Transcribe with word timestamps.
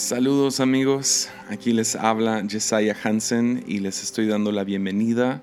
Saludos 0.00 0.60
amigos, 0.60 1.28
aquí 1.50 1.74
les 1.74 1.94
habla 1.94 2.42
Jesiah 2.48 2.96
Hansen 3.04 3.62
y 3.66 3.80
les 3.80 4.02
estoy 4.02 4.26
dando 4.26 4.50
la 4.50 4.64
bienvenida 4.64 5.42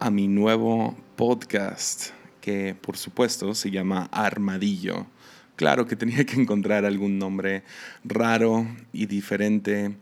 a 0.00 0.10
mi 0.10 0.26
nuevo 0.26 0.96
podcast 1.14 2.10
que 2.40 2.74
por 2.74 2.96
supuesto 2.96 3.54
se 3.54 3.70
llama 3.70 4.08
Armadillo. 4.10 5.06
Claro 5.54 5.86
que 5.86 5.94
tenía 5.94 6.26
que 6.26 6.34
encontrar 6.34 6.84
algún 6.84 7.16
nombre 7.16 7.62
raro 8.02 8.66
y 8.92 9.06
diferente 9.06 9.96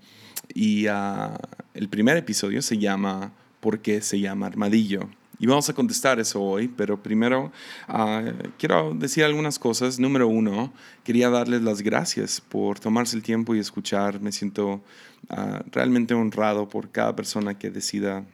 y 0.54 0.86
ah, 0.86 1.38
el 1.74 1.90
primer 1.90 2.16
episodio 2.16 2.62
se 2.62 2.78
llama 2.78 3.34
¿Por 3.60 3.80
qué 3.80 4.00
se 4.00 4.18
llama 4.18 4.46
Armadillo? 4.46 5.10
Y 5.40 5.46
vamos 5.46 5.70
a 5.70 5.72
contestar 5.72 6.20
eso 6.20 6.42
hoy, 6.42 6.68
pero 6.68 7.02
primero 7.02 7.50
ah, 7.88 8.22
quiero 8.58 8.92
decir 8.92 9.24
algunas 9.24 9.58
cosas. 9.58 9.98
Número 9.98 10.28
uno, 10.28 10.70
quería 11.02 11.30
darles 11.30 11.62
las 11.62 11.80
gracias 11.80 12.42
por 12.42 12.78
tomarse 12.78 13.16
el 13.16 13.22
tiempo 13.22 13.54
y 13.54 13.58
escuchar. 13.58 14.20
Me 14.20 14.32
siento 14.32 14.82
ah, 15.30 15.62
realmente 15.72 16.12
honrado 16.12 16.68
por 16.68 16.90
cada 16.90 17.16
persona 17.16 17.58
que 17.58 17.70
decida 17.70 18.26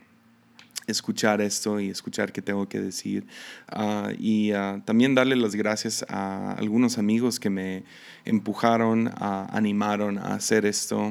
escuchar 0.88 1.40
esto 1.40 1.78
y 1.78 1.90
escuchar 1.90 2.32
qué 2.32 2.42
tengo 2.42 2.68
que 2.68 2.80
decir. 2.80 3.24
Ah, 3.68 4.10
y 4.18 4.50
también 4.84 5.14
darle 5.14 5.36
las 5.36 5.54
gracias 5.54 6.04
a 6.08 6.54
algunos 6.54 6.98
amigos 6.98 7.38
que 7.38 7.50
me 7.50 7.84
empujaron, 8.24 9.12
animaron 9.16 10.18
a 10.18 10.34
hacer 10.34 10.66
esto. 10.66 11.08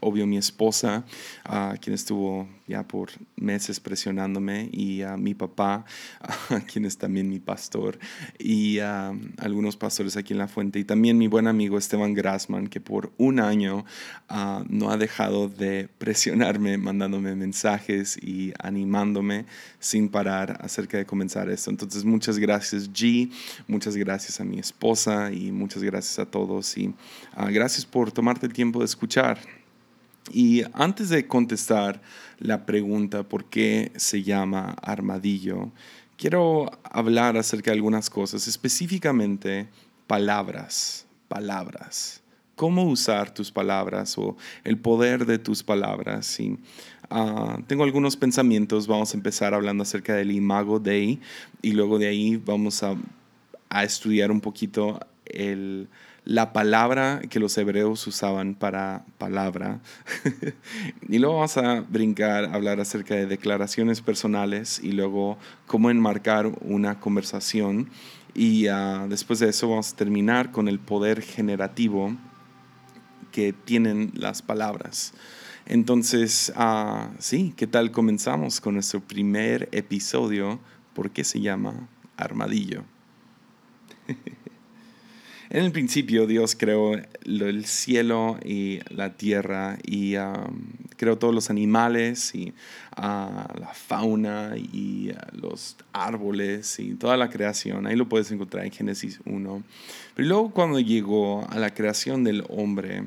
obvio 0.00 0.26
mi 0.26 0.38
esposa, 0.38 1.04
quien 1.82 1.92
estuvo 1.92 2.48
ya 2.72 2.88
por 2.88 3.10
meses 3.36 3.80
presionándome, 3.80 4.70
y 4.72 5.02
a 5.02 5.16
mi 5.18 5.34
papá, 5.34 5.84
quien 6.72 6.86
es 6.86 6.96
también 6.96 7.28
mi 7.28 7.38
pastor, 7.38 7.98
y 8.38 8.78
a 8.78 9.12
algunos 9.38 9.76
pastores 9.76 10.16
aquí 10.16 10.32
en 10.32 10.38
la 10.38 10.48
fuente, 10.48 10.78
y 10.78 10.84
también 10.84 11.18
mi 11.18 11.26
buen 11.28 11.46
amigo 11.46 11.76
Esteban 11.76 12.14
Grassman, 12.14 12.68
que 12.68 12.80
por 12.80 13.12
un 13.18 13.40
año 13.40 13.84
ah, 14.28 14.64
no 14.68 14.90
ha 14.90 14.96
dejado 14.96 15.48
de 15.48 15.88
presionarme, 15.98 16.78
mandándome 16.78 17.34
mensajes 17.34 18.16
y 18.16 18.54
animándome 18.58 19.44
sin 19.78 20.08
parar 20.08 20.58
acerca 20.62 20.96
de 20.96 21.04
comenzar 21.04 21.50
esto. 21.50 21.70
Entonces, 21.70 22.04
muchas 22.04 22.38
gracias 22.38 22.90
G, 22.90 23.30
muchas 23.68 23.96
gracias 23.96 24.40
a 24.40 24.44
mi 24.44 24.58
esposa 24.58 25.30
y 25.30 25.52
muchas 25.52 25.82
gracias 25.82 26.18
a 26.18 26.26
todos 26.26 26.78
y 26.78 26.94
ah, 27.34 27.50
gracias 27.50 27.84
por 27.84 28.10
tomarte 28.12 28.46
el 28.46 28.52
tiempo 28.52 28.78
de 28.78 28.86
escuchar. 28.86 29.61
Y 30.30 30.62
antes 30.72 31.08
de 31.08 31.26
contestar 31.26 32.00
la 32.38 32.64
pregunta 32.64 33.22
por 33.24 33.46
qué 33.46 33.92
se 33.96 34.22
llama 34.22 34.76
armadillo, 34.82 35.70
quiero 36.16 36.70
hablar 36.84 37.36
acerca 37.36 37.70
de 37.70 37.76
algunas 37.76 38.08
cosas, 38.08 38.46
específicamente 38.46 39.68
palabras, 40.06 41.06
palabras. 41.28 42.22
Cómo 42.54 42.84
usar 42.84 43.34
tus 43.34 43.50
palabras 43.50 44.16
o 44.18 44.36
el 44.62 44.78
poder 44.78 45.26
de 45.26 45.38
tus 45.38 45.62
palabras. 45.62 46.38
Y, 46.38 46.58
ah, 47.10 47.58
tengo 47.66 47.82
algunos 47.82 48.16
pensamientos, 48.16 48.86
vamos 48.86 49.12
a 49.12 49.16
empezar 49.16 49.54
hablando 49.54 49.82
acerca 49.82 50.14
del 50.14 50.30
imago 50.30 50.78
Dei 50.78 51.18
y 51.60 51.72
luego 51.72 51.98
de 51.98 52.06
ahí 52.06 52.36
vamos 52.36 52.82
a, 52.82 52.94
a 53.68 53.84
estudiar 53.84 54.30
un 54.30 54.40
poquito 54.40 55.00
el, 55.24 55.88
la 56.24 56.52
palabra 56.52 57.20
que 57.28 57.40
los 57.40 57.56
hebreos 57.58 58.06
usaban 58.06 58.54
para 58.54 59.04
palabra. 59.18 59.80
y 61.08 61.18
luego 61.18 61.36
vamos 61.36 61.56
a 61.56 61.80
brincar 61.80 62.54
hablar 62.54 62.80
acerca 62.80 63.14
de 63.14 63.26
declaraciones 63.26 64.00
personales 64.00 64.80
y 64.82 64.92
luego 64.92 65.38
cómo 65.66 65.90
enmarcar 65.90 66.46
una 66.60 67.00
conversación. 67.00 67.90
Y 68.34 68.68
ah, 68.68 69.06
después 69.08 69.40
de 69.40 69.48
eso 69.48 69.68
vamos 69.68 69.92
a 69.92 69.96
terminar 69.96 70.52
con 70.52 70.68
el 70.68 70.78
poder 70.78 71.22
generativo 71.22 72.16
que 73.32 73.52
tienen 73.52 74.12
las 74.14 74.42
palabras. 74.42 75.12
Entonces, 75.66 76.52
uh, 76.56 77.08
sí, 77.18 77.54
¿qué 77.56 77.66
tal 77.66 77.90
comenzamos 77.90 78.60
con 78.60 78.74
nuestro 78.74 79.00
primer 79.00 79.68
episodio? 79.72 80.60
¿Por 80.92 81.10
qué 81.10 81.24
se 81.24 81.40
llama 81.40 81.88
Armadillo? 82.16 82.84
En 85.54 85.66
el 85.66 85.70
principio 85.70 86.26
Dios 86.26 86.56
creó 86.56 86.94
el 86.94 87.66
cielo 87.66 88.38
y 88.42 88.80
la 88.88 89.18
tierra 89.18 89.76
y 89.84 90.16
um, 90.16 90.62
creó 90.96 91.18
todos 91.18 91.34
los 91.34 91.50
animales 91.50 92.34
y 92.34 92.54
uh, 92.96 93.60
la 93.60 93.70
fauna 93.74 94.54
y 94.56 95.10
uh, 95.10 95.36
los 95.36 95.76
árboles 95.92 96.78
y 96.78 96.94
toda 96.94 97.18
la 97.18 97.28
creación. 97.28 97.86
Ahí 97.86 97.96
lo 97.96 98.08
puedes 98.08 98.30
encontrar 98.30 98.64
en 98.64 98.72
Génesis 98.72 99.20
1. 99.26 99.62
Pero 100.14 100.28
luego 100.28 100.52
cuando 100.52 100.80
llegó 100.80 101.46
a 101.50 101.58
la 101.58 101.74
creación 101.74 102.24
del 102.24 102.44
hombre, 102.48 103.04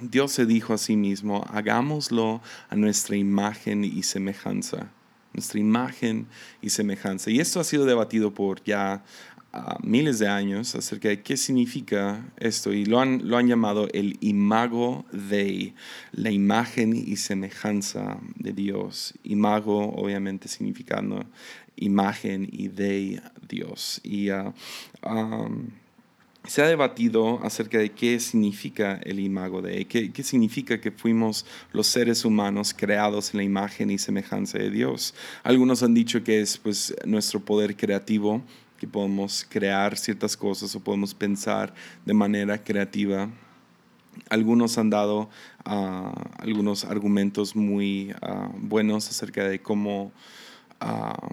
Dios 0.00 0.32
se 0.32 0.46
dijo 0.46 0.72
a 0.72 0.78
sí 0.78 0.96
mismo, 0.96 1.44
hagámoslo 1.50 2.40
a 2.70 2.76
nuestra 2.76 3.16
imagen 3.16 3.84
y 3.84 4.04
semejanza 4.04 4.88
nuestra 5.32 5.60
imagen 5.60 6.26
y 6.60 6.70
semejanza. 6.70 7.30
Y 7.30 7.40
esto 7.40 7.60
ha 7.60 7.64
sido 7.64 7.84
debatido 7.84 8.34
por 8.34 8.62
ya 8.64 9.02
miles 9.82 10.18
de 10.18 10.28
años 10.28 10.74
acerca 10.74 11.08
de 11.08 11.20
qué 11.22 11.36
significa 11.36 12.24
esto 12.38 12.72
y 12.72 12.86
lo 12.86 13.00
han, 13.00 13.28
lo 13.28 13.36
han 13.36 13.48
llamado 13.48 13.88
el 13.92 14.16
imago 14.20 15.04
Dei, 15.12 15.74
la 16.12 16.30
imagen 16.30 16.94
y 16.96 17.16
semejanza 17.16 18.18
de 18.36 18.52
Dios. 18.52 19.14
Imago 19.24 19.94
obviamente 19.94 20.48
significando 20.48 21.24
imagen 21.76 22.48
y 22.50 22.68
Dei 22.68 23.20
Dios. 23.46 24.00
Y 24.02 24.30
ah, 24.30 24.54
se 26.46 26.62
ha 26.62 26.66
debatido 26.66 27.38
acerca 27.44 27.78
de 27.78 27.90
qué 27.92 28.18
significa 28.20 29.00
el 29.04 29.20
imago 29.20 29.60
Dei, 29.60 29.84
qué, 29.84 30.12
qué 30.12 30.22
significa 30.22 30.80
que 30.80 30.90
fuimos 30.90 31.44
los 31.72 31.86
seres 31.86 32.24
humanos 32.24 32.74
creados 32.74 33.34
en 33.34 33.38
la 33.38 33.44
imagen 33.44 33.90
y 33.90 33.98
semejanza 33.98 34.58
de 34.58 34.70
Dios. 34.70 35.14
Algunos 35.42 35.82
han 35.82 35.92
dicho 35.92 36.24
que 36.24 36.40
es 36.40 36.56
pues 36.56 36.94
nuestro 37.04 37.40
poder 37.40 37.76
creativo 37.76 38.42
que 38.82 38.88
podemos 38.88 39.46
crear 39.48 39.96
ciertas 39.96 40.36
cosas 40.36 40.74
o 40.74 40.80
podemos 40.80 41.14
pensar 41.14 41.72
de 42.04 42.12
manera 42.12 42.58
creativa. 42.58 43.30
Algunos 44.28 44.76
han 44.76 44.90
dado 44.90 45.30
ah, 45.64 46.12
algunos 46.38 46.84
argumentos 46.84 47.54
muy 47.54 48.12
ah, 48.20 48.50
buenos 48.58 49.08
acerca 49.08 49.44
de 49.44 49.62
cómo 49.62 50.10
ah, 50.80 51.28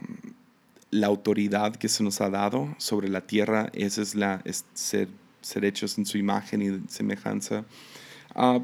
la 0.91 1.07
autoridad 1.07 1.75
que 1.75 1.89
se 1.89 2.03
nos 2.03 2.21
ha 2.21 2.29
dado 2.29 2.75
sobre 2.77 3.09
la 3.09 3.21
tierra, 3.21 3.71
esa 3.73 4.03
es 4.03 4.13
la 4.13 4.43
ser, 4.75 5.07
ser 5.41 5.65
hechos 5.65 5.97
en 5.97 6.05
su 6.05 6.19
imagen 6.19 6.61
y 6.61 6.87
semejanza. 6.87 7.65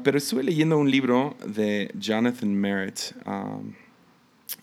pero 0.04 0.16
estuve 0.16 0.44
leyendo 0.44 0.78
un 0.78 0.92
libro 0.92 1.36
de 1.44 1.90
Jonathan 1.98 2.54
Merritt, 2.54 3.00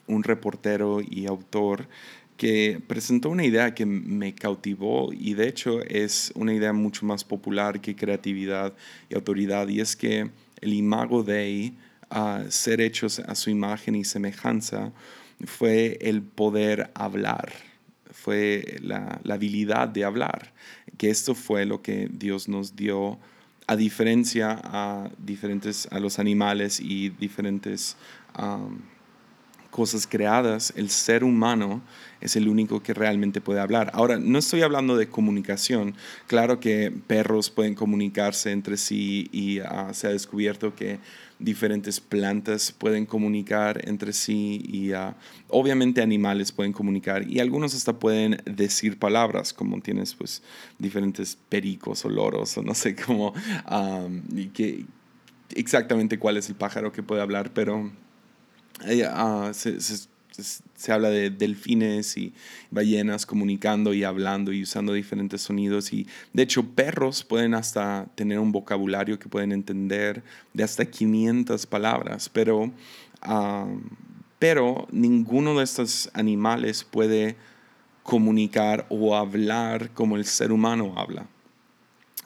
un 0.08 0.24
reportero 0.24 1.02
y 1.02 1.26
autor 1.26 1.90
que 2.38 2.82
presentó 2.88 3.30
una 3.30 3.46
idea 3.46 3.74
que 3.74 3.86
me 3.86 4.34
cautivó 4.34 5.12
y 5.14 5.34
de 5.34 5.48
hecho 5.48 5.82
es 5.82 6.32
una 6.36 6.54
idea 6.54 6.74
mucho 6.74 7.06
más 7.06 7.24
popular 7.24 7.80
que 7.82 7.96
creatividad 7.96 8.74
y 9.10 9.16
autoridad 9.16 9.68
y 9.68 9.80
es 9.80 9.96
que 9.96 10.30
el 10.62 10.74
imago 10.74 11.24
Dei, 11.24 11.74
uh, 12.12 12.50
ser 12.50 12.82
hechos 12.82 13.20
a 13.20 13.36
su 13.36 13.50
imagen 13.50 13.96
y 13.96 14.06
semejanza, 14.06 14.92
fue 15.46 15.98
el 16.02 16.22
poder 16.22 16.90
hablar, 16.94 17.52
fue 18.12 18.78
la, 18.82 19.20
la, 19.24 19.34
habilidad 19.34 19.90
de 19.90 20.06
hablar, 20.06 20.54
que 20.98 21.10
esto 21.10 21.36
fue 21.36 21.66
lo 21.66 21.82
que 21.82 22.10
Dios 22.12 22.48
nos 22.48 22.76
dio 22.76 23.20
a 23.68 23.76
diferencia 23.76 24.60
a 24.64 25.10
diferentes 25.18 25.88
a 25.92 26.00
los 26.00 26.20
animales 26.20 26.80
y 26.80 27.10
diferentes 27.10 27.96
cosas 29.74 30.06
creadas, 30.06 30.72
el 30.78 30.92
ser 30.92 31.24
humano 31.24 31.82
es 32.22 32.36
el 32.36 32.48
único 32.48 32.84
que 32.84 32.94
realmente 32.94 33.42
puede 33.42 33.60
hablar. 33.60 33.90
Ahora, 33.96 34.20
no 34.20 34.38
estoy 34.38 34.62
hablando 34.62 34.96
de 34.96 35.10
comunicación. 35.10 35.96
Claro 36.28 36.60
que 36.60 36.94
perros 37.08 37.50
pueden 37.50 37.74
comunicarse 37.74 38.52
entre 38.52 38.78
sí 38.78 39.30
y 39.32 39.62
ah, 39.62 39.90
se 39.94 40.06
ha 40.06 40.12
descubierto 40.12 40.76
que 40.76 41.00
diferentes 41.40 42.00
plantas 42.00 42.72
pueden 42.72 43.08
comunicar 43.08 43.82
entre 43.90 44.14
sí 44.14 44.62
y 44.64 44.92
ah, 44.94 45.16
obviamente 45.50 46.04
animales 46.04 46.52
pueden 46.52 46.72
comunicar 46.72 47.28
y 47.28 47.40
algunos 47.40 47.74
hasta 47.74 47.94
pueden 47.94 48.42
decir 48.46 49.00
palabras 49.00 49.54
como 49.54 49.82
tienes 49.82 50.14
pues 50.14 50.44
diferentes 50.78 51.36
pericos 51.50 52.06
o 52.06 52.10
loros 52.10 52.56
o 52.58 52.62
no 52.62 52.76
sé 52.76 52.96
cómo 52.96 53.34
y 54.34 54.46
que 54.50 54.86
exactamente 55.56 56.20
cuál 56.20 56.38
es 56.38 56.48
el 56.48 56.56
pájaro 56.56 56.92
que 56.92 57.04
puede 57.04 57.22
hablar 57.22 57.52
pero 57.54 57.92
Ah, 58.82 59.52
se, 59.54 59.80
se, 59.80 60.92
habla 60.92 61.10
de 61.10 61.30
delfines 61.30 62.18
y 62.18 62.34
ballenas 62.72 63.26
comunicando 63.26 63.94
y 63.94 64.04
hablando 64.04 64.52
y 64.52 64.64
usando 64.64 64.94
diferentes 64.94 65.42
sonidos. 65.42 65.94
Y 65.94 66.08
de 66.34 66.44
hecho, 66.44 66.64
perros 66.64 67.24
pueden 67.24 67.54
hasta 67.54 68.08
tener 68.16 68.40
un 68.40 68.52
vocabulario 68.52 69.20
que 69.20 69.30
pueden 69.30 69.52
entender 69.52 70.24
de 70.54 70.64
hasta 70.64 70.86
500 70.86 71.66
palabras, 71.68 72.30
pero, 72.30 72.72
ah, 73.22 73.68
pero 74.40 74.88
ninguno 74.92 75.58
de 75.58 75.64
estos 75.64 76.10
animales 76.14 76.84
puede 76.84 77.36
comunicar 78.02 78.86
o 78.90 79.16
hablar 79.16 79.92
como 79.92 80.18
el 80.18 80.26
ser 80.26 80.52
humano 80.52 80.94
habla. 80.98 81.28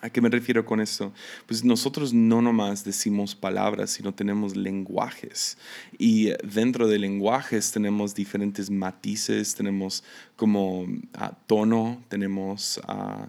¿A 0.08 0.10
qué 0.10 0.22
me 0.22 0.30
refiero 0.30 0.64
con 0.64 0.80
esto? 0.80 1.12
Pues 1.48 1.66
nosotros 1.66 2.14
no 2.14 2.42
nomás 2.42 2.86
decimos 2.86 3.36
palabras, 3.36 3.90
sino 3.90 4.14
tenemos 4.14 4.56
lenguajes. 4.56 5.58
Y 5.98 6.30
dentro 6.46 6.88
de 6.88 6.98
lenguajes 6.98 7.74
tenemos 7.74 8.16
diferentes 8.16 8.70
matices, 8.70 9.54
tenemos 9.54 10.06
como 10.38 10.88
ah, 11.14 11.34
tono, 11.46 12.02
tenemos, 12.08 12.80
uh, 12.88 13.26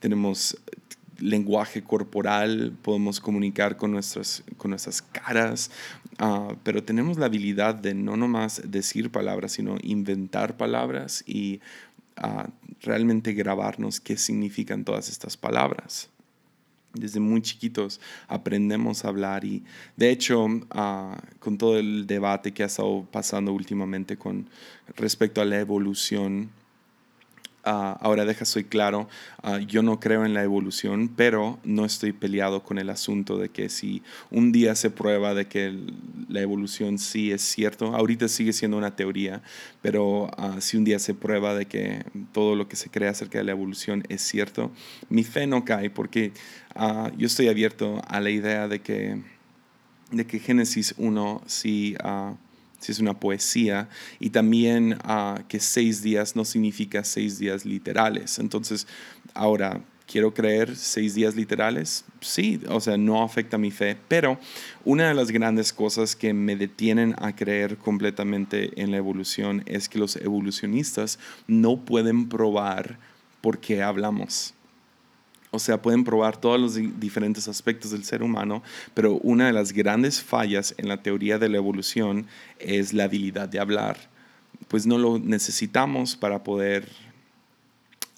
tenemos 0.00 0.56
lenguaje 1.18 1.84
corporal, 1.84 2.78
podemos 2.80 3.20
comunicar 3.20 3.76
con 3.76 3.90
nuestras, 3.92 4.42
con 4.56 4.70
nuestras 4.70 5.02
caras, 5.02 5.70
ah, 6.18 6.54
pero 6.64 6.82
tenemos 6.82 7.18
la 7.18 7.26
habilidad 7.26 7.74
de 7.74 7.92
no 7.92 8.16
nomás 8.16 8.62
decir 8.64 9.10
palabras, 9.10 9.52
sino 9.52 9.76
inventar 9.82 10.56
palabras 10.56 11.24
y 11.26 11.60
realmente 12.80 13.32
grabarnos 13.32 14.00
qué 14.00 14.16
significan 14.16 14.84
todas 14.84 15.08
estas 15.08 15.36
palabras 15.36 16.08
desde 16.94 17.20
muy 17.20 17.42
chiquitos 17.42 18.00
aprendemos 18.28 19.04
a 19.04 19.08
hablar 19.08 19.44
y 19.44 19.62
de 19.96 20.10
hecho 20.10 20.46
ah, 20.70 21.20
con 21.38 21.58
todo 21.58 21.78
el 21.78 22.06
debate 22.06 22.52
que 22.52 22.62
ha 22.62 22.66
estado 22.66 23.06
pasando 23.10 23.52
últimamente 23.52 24.16
con 24.16 24.48
respecto 24.96 25.40
a 25.40 25.44
la 25.44 25.58
evolución 25.58 26.50
Ah, 27.64 27.96
ahora 28.00 28.24
deja, 28.24 28.44
soy 28.44 28.64
claro, 28.64 29.08
ah, 29.44 29.60
yo 29.60 29.84
no 29.84 30.00
creo 30.00 30.24
en 30.24 30.34
la 30.34 30.42
evolución, 30.42 31.08
pero 31.08 31.60
no 31.62 31.84
estoy 31.84 32.10
peleado 32.12 32.64
con 32.64 32.76
el 32.76 32.90
asunto 32.90 33.38
de 33.38 33.50
que 33.50 33.68
si 33.68 34.02
un 34.32 34.50
día 34.50 34.74
se 34.74 34.90
prueba 34.90 35.32
de 35.32 35.46
que 35.46 35.72
la 36.28 36.40
evolución 36.40 36.98
sí 36.98 37.30
es 37.30 37.40
cierto, 37.40 37.94
ahorita 37.94 38.26
sigue 38.26 38.52
siendo 38.52 38.76
una 38.76 38.96
teoría, 38.96 39.42
pero 39.80 40.28
ah, 40.38 40.56
si 40.60 40.76
un 40.76 40.82
día 40.82 40.98
se 40.98 41.14
prueba 41.14 41.54
de 41.54 41.66
que 41.66 42.04
todo 42.32 42.56
lo 42.56 42.66
que 42.66 42.74
se 42.74 42.90
cree 42.90 43.08
acerca 43.08 43.38
de 43.38 43.44
la 43.44 43.52
evolución 43.52 44.02
es 44.08 44.22
cierto, 44.22 44.72
mi 45.08 45.22
fe 45.22 45.46
no 45.46 45.64
cae 45.64 45.88
porque 45.88 46.32
yo 47.16 47.26
estoy 47.26 47.46
abierto 47.46 48.02
a 48.08 48.18
la 48.18 48.30
idea 48.30 48.66
de 48.66 48.80
que, 48.80 49.22
de 50.10 50.26
que 50.26 50.40
Génesis 50.40 50.94
1 50.98 51.42
sí 51.46 51.94
si 51.94 51.96
es 52.90 52.98
una 52.98 53.20
poesía, 53.20 53.88
y 54.18 54.30
también 54.30 54.94
uh, 55.04 55.40
que 55.46 55.60
seis 55.60 56.02
días 56.02 56.34
no 56.34 56.44
significa 56.44 57.04
seis 57.04 57.38
días 57.38 57.64
literales. 57.64 58.40
Entonces, 58.40 58.88
ahora, 59.34 59.80
¿quiero 60.06 60.34
creer 60.34 60.74
seis 60.74 61.14
días 61.14 61.36
literales? 61.36 62.04
Sí, 62.20 62.60
o 62.68 62.80
sea, 62.80 62.96
no 62.96 63.22
afecta 63.22 63.58
mi 63.58 63.70
fe, 63.70 63.96
pero 64.08 64.38
una 64.84 65.06
de 65.08 65.14
las 65.14 65.30
grandes 65.30 65.72
cosas 65.72 66.16
que 66.16 66.34
me 66.34 66.56
detienen 66.56 67.14
a 67.18 67.36
creer 67.36 67.76
completamente 67.76 68.72
en 68.82 68.90
la 68.90 68.96
evolución 68.96 69.62
es 69.66 69.88
que 69.88 69.98
los 69.98 70.16
evolucionistas 70.16 71.18
no 71.46 71.76
pueden 71.84 72.28
probar 72.28 72.98
por 73.40 73.58
qué 73.58 73.82
hablamos. 73.82 74.54
O 75.54 75.58
sea, 75.58 75.82
pueden 75.82 76.02
probar 76.02 76.38
todos 76.38 76.58
los 76.58 76.74
diferentes 76.98 77.46
aspectos 77.46 77.90
del 77.90 78.04
ser 78.04 78.22
humano, 78.22 78.62
pero 78.94 79.18
una 79.18 79.46
de 79.46 79.52
las 79.52 79.72
grandes 79.72 80.22
fallas 80.22 80.74
en 80.78 80.88
la 80.88 81.02
teoría 81.02 81.38
de 81.38 81.50
la 81.50 81.58
evolución 81.58 82.26
es 82.58 82.94
la 82.94 83.04
habilidad 83.04 83.50
de 83.50 83.60
hablar. 83.60 83.98
Pues 84.68 84.86
no 84.86 84.96
lo 84.96 85.18
necesitamos 85.18 86.16
para 86.16 86.42
poder 86.42 86.88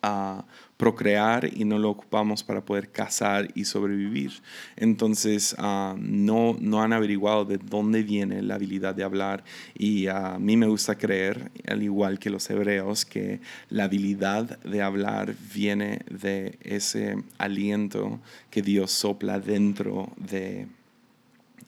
uh, 0.04 0.42
procrear 0.76 1.48
y 1.52 1.64
no 1.64 1.78
lo 1.78 1.90
ocupamos 1.90 2.42
para 2.42 2.64
poder 2.64 2.90
cazar 2.90 3.48
y 3.54 3.64
sobrevivir. 3.64 4.32
Entonces, 4.76 5.54
ah, 5.58 5.94
no, 5.98 6.56
no 6.60 6.82
han 6.82 6.92
averiguado 6.92 7.44
de 7.44 7.58
dónde 7.58 8.02
viene 8.02 8.42
la 8.42 8.56
habilidad 8.56 8.94
de 8.94 9.04
hablar 9.04 9.44
y 9.76 10.08
a 10.08 10.36
mí 10.38 10.56
me 10.56 10.66
gusta 10.66 10.96
creer, 10.96 11.50
al 11.68 11.82
igual 11.82 12.18
que 12.18 12.30
los 12.30 12.48
hebreos, 12.50 13.04
que 13.04 13.40
la 13.70 13.84
habilidad 13.84 14.58
de 14.60 14.82
hablar 14.82 15.34
viene 15.54 16.00
de 16.10 16.58
ese 16.62 17.22
aliento 17.38 18.18
que 18.50 18.62
Dios 18.62 18.90
sopla 18.90 19.38
dentro 19.38 20.12
de 20.16 20.66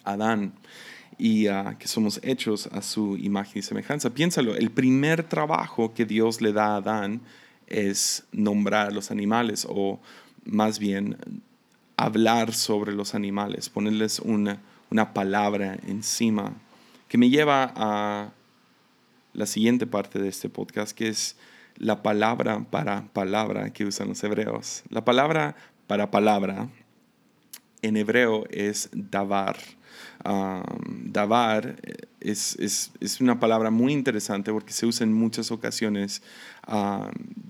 Adán 0.05 0.53
y 1.19 1.47
ah, 1.47 1.77
que 1.79 1.89
somos 1.89 2.21
hechos 2.23 2.69
a 2.73 2.83
su 2.83 3.17
imagen 3.17 3.61
y 3.61 3.63
semejanza. 3.63 4.11
Piénsalo, 4.11 4.55
el 4.57 4.71
primer 4.71 5.23
trabajo 5.23 5.95
que 5.95 6.05
Dios 6.05 6.41
le 6.41 6.53
da 6.53 6.75
a 6.75 6.77
Adán 6.77 7.21
es 7.67 8.25
nombrar 8.33 8.93
los 8.93 9.11
animales 9.11 9.67
o 9.69 10.01
más 10.45 10.79
bien 10.79 11.17
hablar 11.97 12.53
sobre 12.53 12.93
los 12.93 13.15
animales, 13.15 13.69
ponerles 13.69 14.21
una, 14.21 14.61
una 14.91 15.13
palabra 15.15 15.79
encima, 15.87 16.55
que 17.09 17.19
me 17.19 17.31
lleva 17.31 17.73
a 17.75 18.31
la 19.33 19.47
siguiente 19.47 19.87
parte 19.87 20.19
de 20.19 20.29
este 20.29 20.49
podcast, 20.49 20.97
que 20.97 21.09
es 21.09 21.37
la 21.77 22.03
palabra 22.03 22.65
para 22.71 23.07
palabra 23.13 23.71
que 23.73 23.85
usan 23.85 24.09
los 24.09 24.23
hebreos. 24.25 24.83
La 24.89 25.05
palabra 25.05 25.57
para 25.87 26.11
palabra 26.11 26.69
en 27.83 27.97
hebreo 27.97 28.47
es 28.51 28.89
davar. 28.93 29.57
Davar 30.25 31.77
es, 32.21 32.57
es, 32.59 32.91
es, 33.01 33.21
una 33.21 33.39
palabra 33.39 33.71
muy 33.71 33.93
interesante 33.93 34.51
porque 34.51 34.73
se 34.73 34.87
usa 34.87 35.05
en 35.05 35.13
muchas 35.13 35.51
ocasiones 35.51 36.23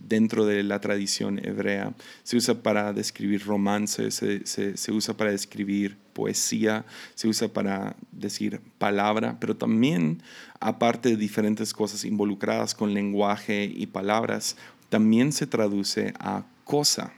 dentro 0.06 0.44
de 0.44 0.62
la 0.62 0.80
tradición 0.80 1.40
hebrea. 1.42 1.94
Se 2.22 2.36
usa 2.36 2.62
para 2.62 2.92
describir 2.92 3.46
romances, 3.46 4.14
se, 4.14 4.46
se, 4.46 4.76
se, 4.76 4.92
usa 4.92 5.16
para 5.16 5.30
describir 5.30 5.96
poesía, 6.12 6.84
se 7.14 7.28
usa 7.28 7.48
para 7.48 7.96
decir 8.12 8.60
palabra, 8.78 9.38
pero 9.40 9.56
también, 9.56 10.22
aparte 10.60 11.10
de 11.10 11.16
diferentes 11.16 11.72
cosas 11.72 12.04
involucradas 12.04 12.74
con 12.74 12.92
lenguaje 12.92 13.64
y 13.64 13.86
palabras, 13.86 14.56
también 14.90 15.32
se 15.32 15.46
traduce 15.46 16.12
a 16.18 16.44
cosa. 16.64 17.12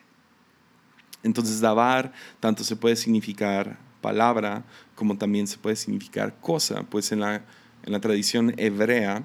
Entonces, 1.25 1.61
dabar 1.61 2.13
tanto 2.39 2.63
se 2.63 2.77
puede 2.77 2.95
significar 2.95 3.88
palabra 4.01 4.65
como 4.95 5.17
también 5.17 5.47
se 5.47 5.59
puede 5.59 5.77
significar 5.77 6.35
cosa, 6.41 6.83
pues 6.83 7.13
en 7.13 7.21
la, 7.21 7.45
en 7.85 7.93
la 7.93 8.01
tradición 8.01 8.55
hebrea, 8.57 9.25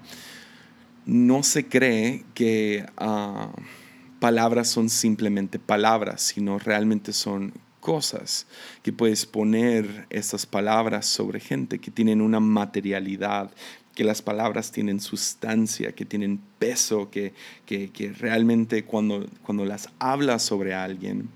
no 1.06 1.44
se 1.44 1.68
cree 1.68 2.24
que 2.34 2.86
ah, 2.98 3.52
palabras 4.20 4.70
son 4.70 4.90
simplemente 4.90 5.60
palabras, 5.60 6.22
sino 6.22 6.60
realmente 6.60 7.12
son 7.12 7.54
cosas, 7.80 8.48
que 8.82 8.94
puedes 8.94 9.26
poner 9.26 10.08
estas 10.10 10.46
palabras 10.46 11.06
sobre 11.06 11.42
gente 11.42 11.80
que 11.80 11.92
tienen 11.92 12.22
una 12.22 12.40
materialidad, 12.40 13.52
que 13.94 14.06
las 14.06 14.22
palabras 14.22 14.72
tienen 14.72 15.02
sustancia, 15.02 15.92
que 15.92 16.06
tienen 16.06 16.40
peso, 16.60 17.12
que, 17.12 17.34
que, 17.66 18.16
realmente 18.18 18.86
cuando, 18.86 19.28
cuando 19.44 19.66
las 19.66 19.90
hablas 20.00 20.44
sobre 20.44 20.74
alguien, 20.74 21.30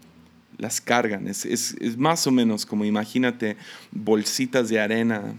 las 0.58 0.82
cargan. 0.82 1.28
Es, 1.28 1.46
es, 1.46 1.76
es 1.80 1.98
más 1.98 2.26
o 2.28 2.32
menos 2.32 2.66
como 2.66 2.86
imagínate 2.86 3.58
bolsitas 3.92 4.70
de 4.70 4.80
arena 4.80 5.36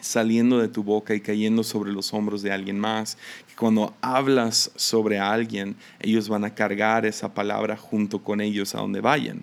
saliendo 0.00 0.58
de 0.58 0.68
tu 0.68 0.82
boca 0.82 1.14
y 1.14 1.20
cayendo 1.20 1.62
sobre 1.64 1.92
los 1.92 2.12
hombros 2.12 2.42
de 2.42 2.52
alguien 2.52 2.78
más. 2.78 3.18
Cuando 3.56 3.94
hablas 4.00 4.70
sobre 4.76 5.18
alguien, 5.18 5.76
ellos 6.00 6.28
van 6.28 6.44
a 6.44 6.54
cargar 6.54 7.06
esa 7.06 7.32
palabra 7.34 7.76
junto 7.76 8.22
con 8.22 8.40
ellos 8.40 8.74
a 8.74 8.78
donde 8.78 9.00
vayan. 9.00 9.42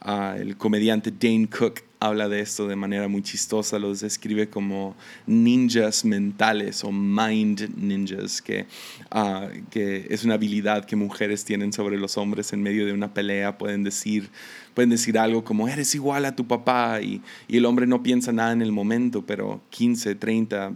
Ah, 0.00 0.36
el 0.38 0.56
comediante 0.56 1.10
Dane 1.10 1.48
Cook 1.48 1.80
habla 2.04 2.28
de 2.28 2.40
esto 2.40 2.68
de 2.68 2.76
manera 2.76 3.08
muy 3.08 3.22
chistosa, 3.22 3.78
los 3.78 4.00
describe 4.00 4.48
como 4.48 4.94
ninjas 5.26 6.04
mentales 6.04 6.84
o 6.84 6.92
mind 6.92 7.70
ninjas, 7.76 8.42
que, 8.42 8.66
uh, 9.14 9.48
que 9.70 10.06
es 10.10 10.24
una 10.24 10.34
habilidad 10.34 10.84
que 10.84 10.96
mujeres 10.96 11.44
tienen 11.44 11.72
sobre 11.72 11.96
los 11.96 12.18
hombres 12.18 12.52
en 12.52 12.62
medio 12.62 12.84
de 12.84 12.92
una 12.92 13.14
pelea, 13.14 13.56
pueden 13.56 13.84
decir, 13.84 14.28
pueden 14.74 14.90
decir 14.90 15.18
algo 15.18 15.44
como 15.44 15.66
eres 15.68 15.94
igual 15.94 16.26
a 16.26 16.36
tu 16.36 16.46
papá 16.46 17.00
y, 17.00 17.22
y 17.48 17.56
el 17.56 17.64
hombre 17.64 17.86
no 17.86 18.02
piensa 18.02 18.32
nada 18.32 18.52
en 18.52 18.60
el 18.60 18.72
momento, 18.72 19.24
pero 19.24 19.62
15, 19.70 20.14
30, 20.14 20.74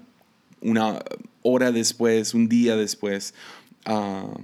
una 0.63 0.99
hora 1.43 1.73
después, 1.73 2.33
un 2.33 2.49
día 2.49 2.75
después, 2.77 3.35
uh, 3.87 4.39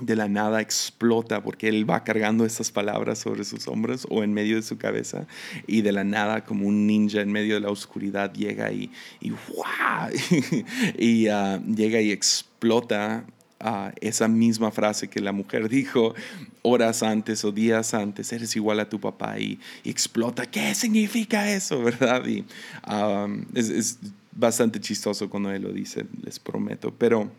de 0.00 0.16
la 0.16 0.28
nada 0.28 0.60
explota 0.60 1.42
porque 1.42 1.68
él 1.68 1.88
va 1.88 2.04
cargando 2.04 2.44
estas 2.44 2.70
palabras 2.70 3.18
sobre 3.18 3.44
sus 3.44 3.68
hombros 3.68 4.06
o 4.10 4.22
en 4.22 4.32
medio 4.32 4.56
de 4.56 4.62
su 4.62 4.78
cabeza 4.78 5.26
y 5.66 5.82
de 5.82 5.92
la 5.92 6.04
nada 6.04 6.44
como 6.44 6.66
un 6.66 6.86
ninja 6.86 7.20
en 7.20 7.30
medio 7.30 7.54
de 7.54 7.60
la 7.60 7.70
oscuridad 7.70 8.32
llega 8.32 8.72
y, 8.72 8.90
y, 9.20 9.32
y 10.98 11.28
ah, 11.28 11.60
llega 11.66 12.00
y 12.00 12.10
explota 12.10 13.24
uh, 13.62 13.90
esa 14.00 14.28
misma 14.28 14.70
frase 14.70 15.08
que 15.08 15.20
la 15.20 15.32
mujer 15.32 15.68
dijo 15.68 16.14
horas 16.62 17.02
antes 17.02 17.44
o 17.44 17.52
días 17.52 17.94
antes, 17.94 18.32
eres 18.32 18.54
igual 18.56 18.80
a 18.80 18.88
tu 18.88 19.00
papá 19.00 19.38
y, 19.38 19.58
explota, 19.84 20.46
¿qué 20.46 20.74
significa 20.74 21.50
eso? 21.50 21.80
¿Verdad? 21.82 22.26
Y 22.26 22.44
um, 22.90 23.44
es, 23.54 23.68
es 23.68 23.98
bastante 24.32 24.80
chistoso 24.80 25.28
cuando 25.28 25.50
él 25.50 25.62
lo 25.62 25.72
dice, 25.72 26.06
les 26.22 26.38
prometo, 26.38 26.94
pero 26.96 27.30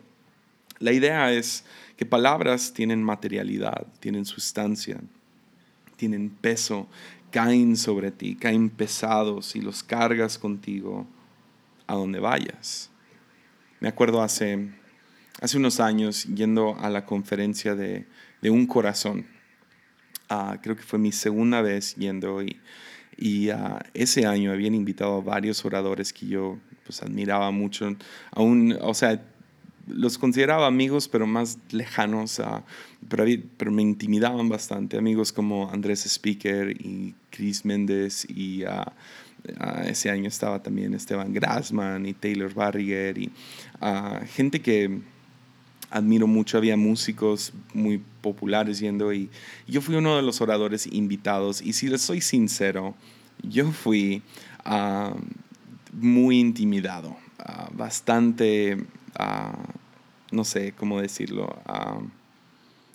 la 0.82 0.92
idea 0.92 1.32
es 1.32 1.64
que 1.96 2.04
palabras 2.04 2.72
tienen 2.72 3.04
materialidad, 3.04 3.86
tienen 4.00 4.24
sustancia, 4.24 5.00
tienen 5.96 6.28
peso, 6.28 6.88
caen 7.30 7.76
sobre 7.76 8.10
ti, 8.10 8.34
caen 8.34 8.68
pesados 8.68 9.54
y 9.54 9.60
los 9.60 9.84
cargas 9.84 10.38
contigo 10.38 11.06
a 11.86 11.94
donde 11.94 12.18
vayas. 12.18 12.90
Me 13.78 13.86
acuerdo 13.86 14.22
hace, 14.22 14.70
hace 15.40 15.56
unos 15.56 15.78
años 15.78 16.24
yendo 16.24 16.76
a 16.80 16.90
la 16.90 17.06
conferencia 17.06 17.76
de, 17.76 18.06
un 18.42 18.66
corazón. 18.66 19.26
Ah, 20.28 20.58
creo 20.60 20.74
que 20.74 20.82
fue 20.82 20.98
mi 20.98 21.12
segunda 21.12 21.62
vez 21.62 21.94
yendo 21.94 22.42
y, 22.42 22.60
y 23.16 23.50
ah, 23.50 23.84
ese 23.94 24.26
año 24.26 24.50
habían 24.50 24.74
invitado 24.74 25.18
a 25.18 25.20
varios 25.20 25.64
oradores 25.64 26.12
que 26.12 26.26
yo 26.26 26.58
pues 26.84 27.02
admiraba 27.02 27.52
mucho. 27.52 27.96
Aún, 28.32 28.76
o 28.80 28.94
sea, 28.94 29.22
los 29.86 30.18
consideraba 30.18 30.66
amigos, 30.66 31.08
pero 31.08 31.26
más 31.26 31.58
lejanos, 31.70 32.40
pero, 33.08 33.70
me 33.72 33.82
intimidaban 33.82 34.48
bastante. 34.48 34.96
Amigos 34.96 35.32
como 35.32 35.70
Andrés 35.70 36.06
Speaker 36.06 36.70
y 36.70 37.14
Chris 37.30 37.64
Méndez 37.64 38.26
y 38.28 38.64
ese 39.84 40.10
año 40.10 40.28
estaba 40.28 40.62
también 40.62 40.94
Esteban 40.94 41.32
Grassman 41.32 42.06
y 42.06 42.14
Taylor 42.14 42.54
Barriger 42.54 43.18
y 43.18 43.30
gente 44.34 44.60
que 44.60 45.00
admiro 45.90 46.26
mucho. 46.26 46.58
Había 46.58 46.76
músicos 46.76 47.52
muy 47.74 48.00
populares 48.20 48.78
yendo 48.78 49.12
y 49.12 49.28
yo 49.66 49.80
fui 49.80 49.96
uno 49.96 50.16
de 50.16 50.22
los 50.22 50.40
oradores 50.40 50.86
invitados 50.86 51.60
y 51.60 51.72
si 51.72 51.88
les 51.88 52.02
soy 52.02 52.20
sincero, 52.20 52.94
yo 53.42 53.72
fui 53.72 54.22
muy 55.92 56.38
intimidado, 56.38 57.16
bastante 57.72 58.78
no 60.30 60.44
sé 60.44 60.72
cómo 60.72 61.00
decirlo. 61.00 61.54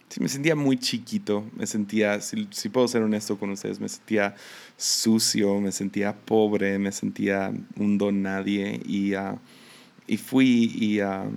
sí, 0.10 0.20
me 0.20 0.30
sentía 0.30 0.56
muy 0.56 0.78
chiquito, 0.78 1.44
me 1.56 1.68
sentía, 1.68 2.20
si, 2.22 2.70
puedo 2.70 2.88
ser 2.88 3.04
honesto 3.04 3.38
con 3.38 3.52
ustedes, 3.52 3.80
me 3.80 3.90
sentía 3.90 4.36
sucio, 4.76 5.60
me 5.60 5.72
sentía 5.72 6.16
pobre, 6.16 6.80
me 6.80 6.92
sentía 6.92 7.52
un 7.76 7.98
don 7.98 8.22
nadie 8.22 8.82
y, 8.86 9.14
ah, 9.14 9.38
y 10.08 10.18
fui 10.18 10.72
y 10.76 11.02
uh, 11.02 11.30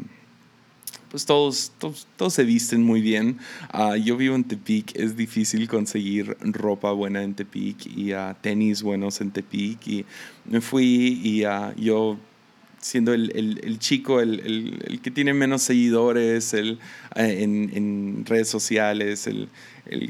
pues 1.10 1.26
todos, 1.26 1.72
todos, 2.16 2.32
se 2.32 2.44
visten 2.44 2.84
muy 2.84 3.00
bien. 3.00 3.38
Ah, 3.70 3.96
yo 3.96 4.16
vivo 4.16 4.36
en 4.36 4.44
Tepic, 4.44 4.94
es 4.94 5.16
difícil 5.16 5.68
conseguir 5.68 6.36
ropa 6.40 6.92
buena 6.92 7.24
en 7.24 7.34
Tepic 7.34 7.86
y 7.86 8.12
tenis 8.40 8.82
buenos 8.82 9.20
en 9.20 9.32
Tepic 9.32 9.86
y 9.88 10.06
me 10.44 10.60
fui 10.60 11.20
y 11.22 11.40
yo 11.82 12.16
siendo 12.80 13.12
el, 13.12 13.30
el, 13.36 13.60
el 13.62 13.78
chico, 13.78 14.20
el, 14.20 14.40
el, 14.84 15.00
que 15.00 15.10
tiene 15.10 15.34
menos 15.34 15.62
seguidores 15.62 16.54
el, 16.54 16.78
eh, 17.14 17.38
en, 17.42 17.70
en, 17.74 18.24
redes 18.26 18.48
sociales, 18.48 19.26
el, 19.26 19.48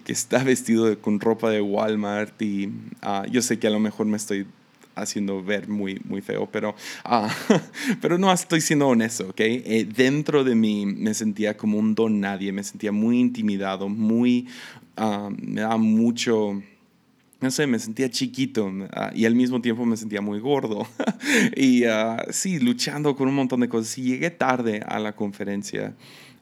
que 0.05 0.13
está 0.13 0.45
vestido 0.45 0.99
con 1.01 1.21
ropa 1.21 1.51
de 1.51 1.61
Walmart 1.61 2.41
y 2.43 2.71
ah, 3.03 3.25
yo 3.31 3.43
sé 3.43 3.59
que 3.59 3.67
a 3.67 3.71
lo 3.71 3.81
mejor 3.81 4.07
me 4.07 4.17
estoy 4.17 4.47
haciendo 4.95 5.43
ver 5.43 5.69
muy, 5.69 6.01
muy 6.05 6.21
feo, 6.21 6.49
pero, 6.51 6.75
uh, 7.07 7.29
pero 8.01 8.19
no 8.19 8.33
estoy 8.33 8.61
siendo 8.61 8.89
honesto, 8.89 9.29
¿ok? 9.31 9.41
Eh, 9.41 9.89
dentro 9.95 10.45
de 10.45 10.55
mí 10.55 10.87
me 10.87 11.15
sentía 11.15 11.57
como 11.57 11.79
un 11.79 11.95
don 11.95 12.21
nadie, 12.21 12.53
me 12.53 12.63
sentía 12.63 12.93
muy 12.93 13.19
intimidado, 13.19 13.89
muy, 13.89 14.49
uh, 14.99 15.31
me 15.31 15.63
daba 15.63 15.79
mucho 15.79 16.63
no 17.41 17.51
sé, 17.51 17.67
me 17.67 17.79
sentía 17.79 18.11
chiquito 18.11 18.71
ah, 18.93 19.13
y 19.15 19.25
al 19.25 19.35
mismo 19.35 19.61
tiempo 19.63 19.85
me 19.87 19.97
sentía 19.97 20.21
muy 20.21 20.41
gordo. 20.41 20.87
y 21.57 21.87
uh, 21.87 22.17
sí, 22.31 22.59
luchando 22.59 23.17
con 23.17 23.29
un 23.29 23.35
montón 23.35 23.61
de 23.61 23.69
cosas. 23.69 23.97
Y 23.99 24.03
llegué 24.03 24.31
tarde 24.31 24.83
a 24.87 24.99
la 24.99 25.17
conferencia 25.17 25.95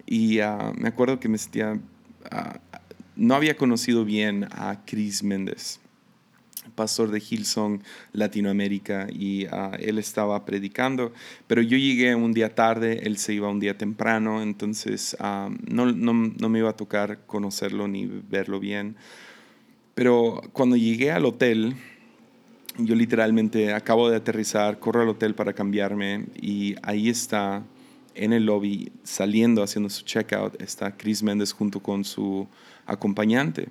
y 0.07 0.41
uh, 0.41 0.73
me 0.77 0.89
acuerdo 0.89 1.21
que 1.21 1.29
me 1.29 1.39
sentía, 1.39 1.79
no 3.15 3.35
había 3.35 3.57
conocido 3.57 4.05
bien 4.05 4.49
a 4.51 4.83
Chris 4.87 5.23
Méndez, 5.23 5.81
pastor 6.75 7.11
de 7.11 7.19
Hillsong 7.21 7.83
Latinoamérica, 8.13 9.07
y 9.11 9.47
él 9.79 9.99
estaba 9.99 10.45
predicando, 10.45 11.13
pero 11.47 11.63
yo 11.63 11.77
llegué 11.77 12.15
un 12.15 12.33
día 12.33 12.55
tarde, 12.55 13.01
él 13.05 13.19
se 13.19 13.35
iba 13.35 13.49
un 13.49 13.61
día 13.61 13.77
temprano, 13.77 14.43
entonces 14.43 15.17
no, 15.21 15.87
no, 15.87 16.13
no 16.13 16.49
me 16.49 16.59
iba 16.59 16.71
a 16.71 16.77
tocar 16.77 17.27
conocerlo 17.27 17.87
ni 17.89 18.07
verlo 18.07 18.61
bien. 18.61 18.97
Pero 19.99 20.41
cuando 20.53 20.77
llegué 20.77 21.11
al 21.11 21.25
hotel, 21.25 21.75
yo 22.77 22.95
literalmente 22.95 23.75
acabo 23.75 24.09
de 24.09 24.15
aterrizar, 24.15 24.79
corro 24.79 25.03
al 25.03 25.09
hotel 25.09 25.35
para 25.35 25.53
cambiarme 25.53 26.27
y 26.41 26.77
ahí 26.85 27.09
está 27.09 27.65
en 28.15 28.33
el 28.33 28.47
lobby, 28.47 28.93
saliendo, 29.03 29.61
haciendo 29.61 29.91
su 29.91 30.05
checkout, 30.05 30.63
está 30.63 30.97
Chris 30.97 31.21
Méndez 31.25 31.53
junto 31.53 31.81
con 31.81 32.05
su 32.05 32.47
acompañante. 32.87 33.71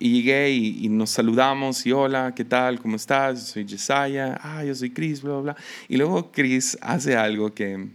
Y 0.00 0.14
llegué 0.14 0.50
y, 0.50 0.88
nos 0.88 1.10
saludamos 1.10 1.86
y 1.86 1.92
hola, 1.92 2.32
¿qué 2.34 2.44
tal? 2.44 2.80
¿Cómo 2.80 2.96
estás? 2.96 3.46
soy 3.46 3.64
Jesiah. 3.64 4.40
Ah, 4.42 4.64
yo 4.64 4.74
soy 4.74 4.90
Chris, 4.90 5.22
bla, 5.22 5.38
bla. 5.38 5.56
Y 5.86 5.96
luego 5.96 6.32
Chris 6.32 6.76
hace 6.80 7.14
algo 7.14 7.54
que, 7.54 7.88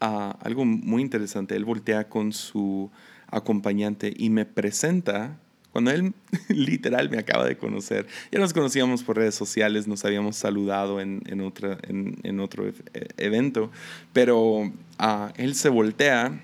ah, 0.00 0.38
algo 0.40 0.64
muy 0.64 1.02
interesante. 1.02 1.56
Él 1.56 1.64
voltea 1.64 2.08
con 2.08 2.32
su 2.32 2.88
acompañante 3.26 4.14
y 4.16 4.30
me 4.30 4.44
presenta 4.44 5.36
cuando 5.72 5.90
él 5.90 6.14
literal 6.48 7.10
me 7.10 7.18
acaba 7.18 7.44
de 7.46 7.56
conocer, 7.56 8.06
ya 8.30 8.38
nos 8.38 8.52
conocíamos 8.52 9.02
por 9.02 9.16
redes 9.16 9.34
sociales, 9.34 9.86
nos 9.86 10.04
habíamos 10.04 10.36
saludado 10.36 11.00
en, 11.00 11.22
en, 11.26 11.40
otra, 11.40 11.78
en, 11.88 12.18
en 12.22 12.40
otro 12.40 12.68
e, 12.68 12.74
evento, 13.16 13.70
pero 14.12 14.72
ah, 14.98 15.32
él 15.36 15.54
se 15.54 15.68
voltea 15.68 16.40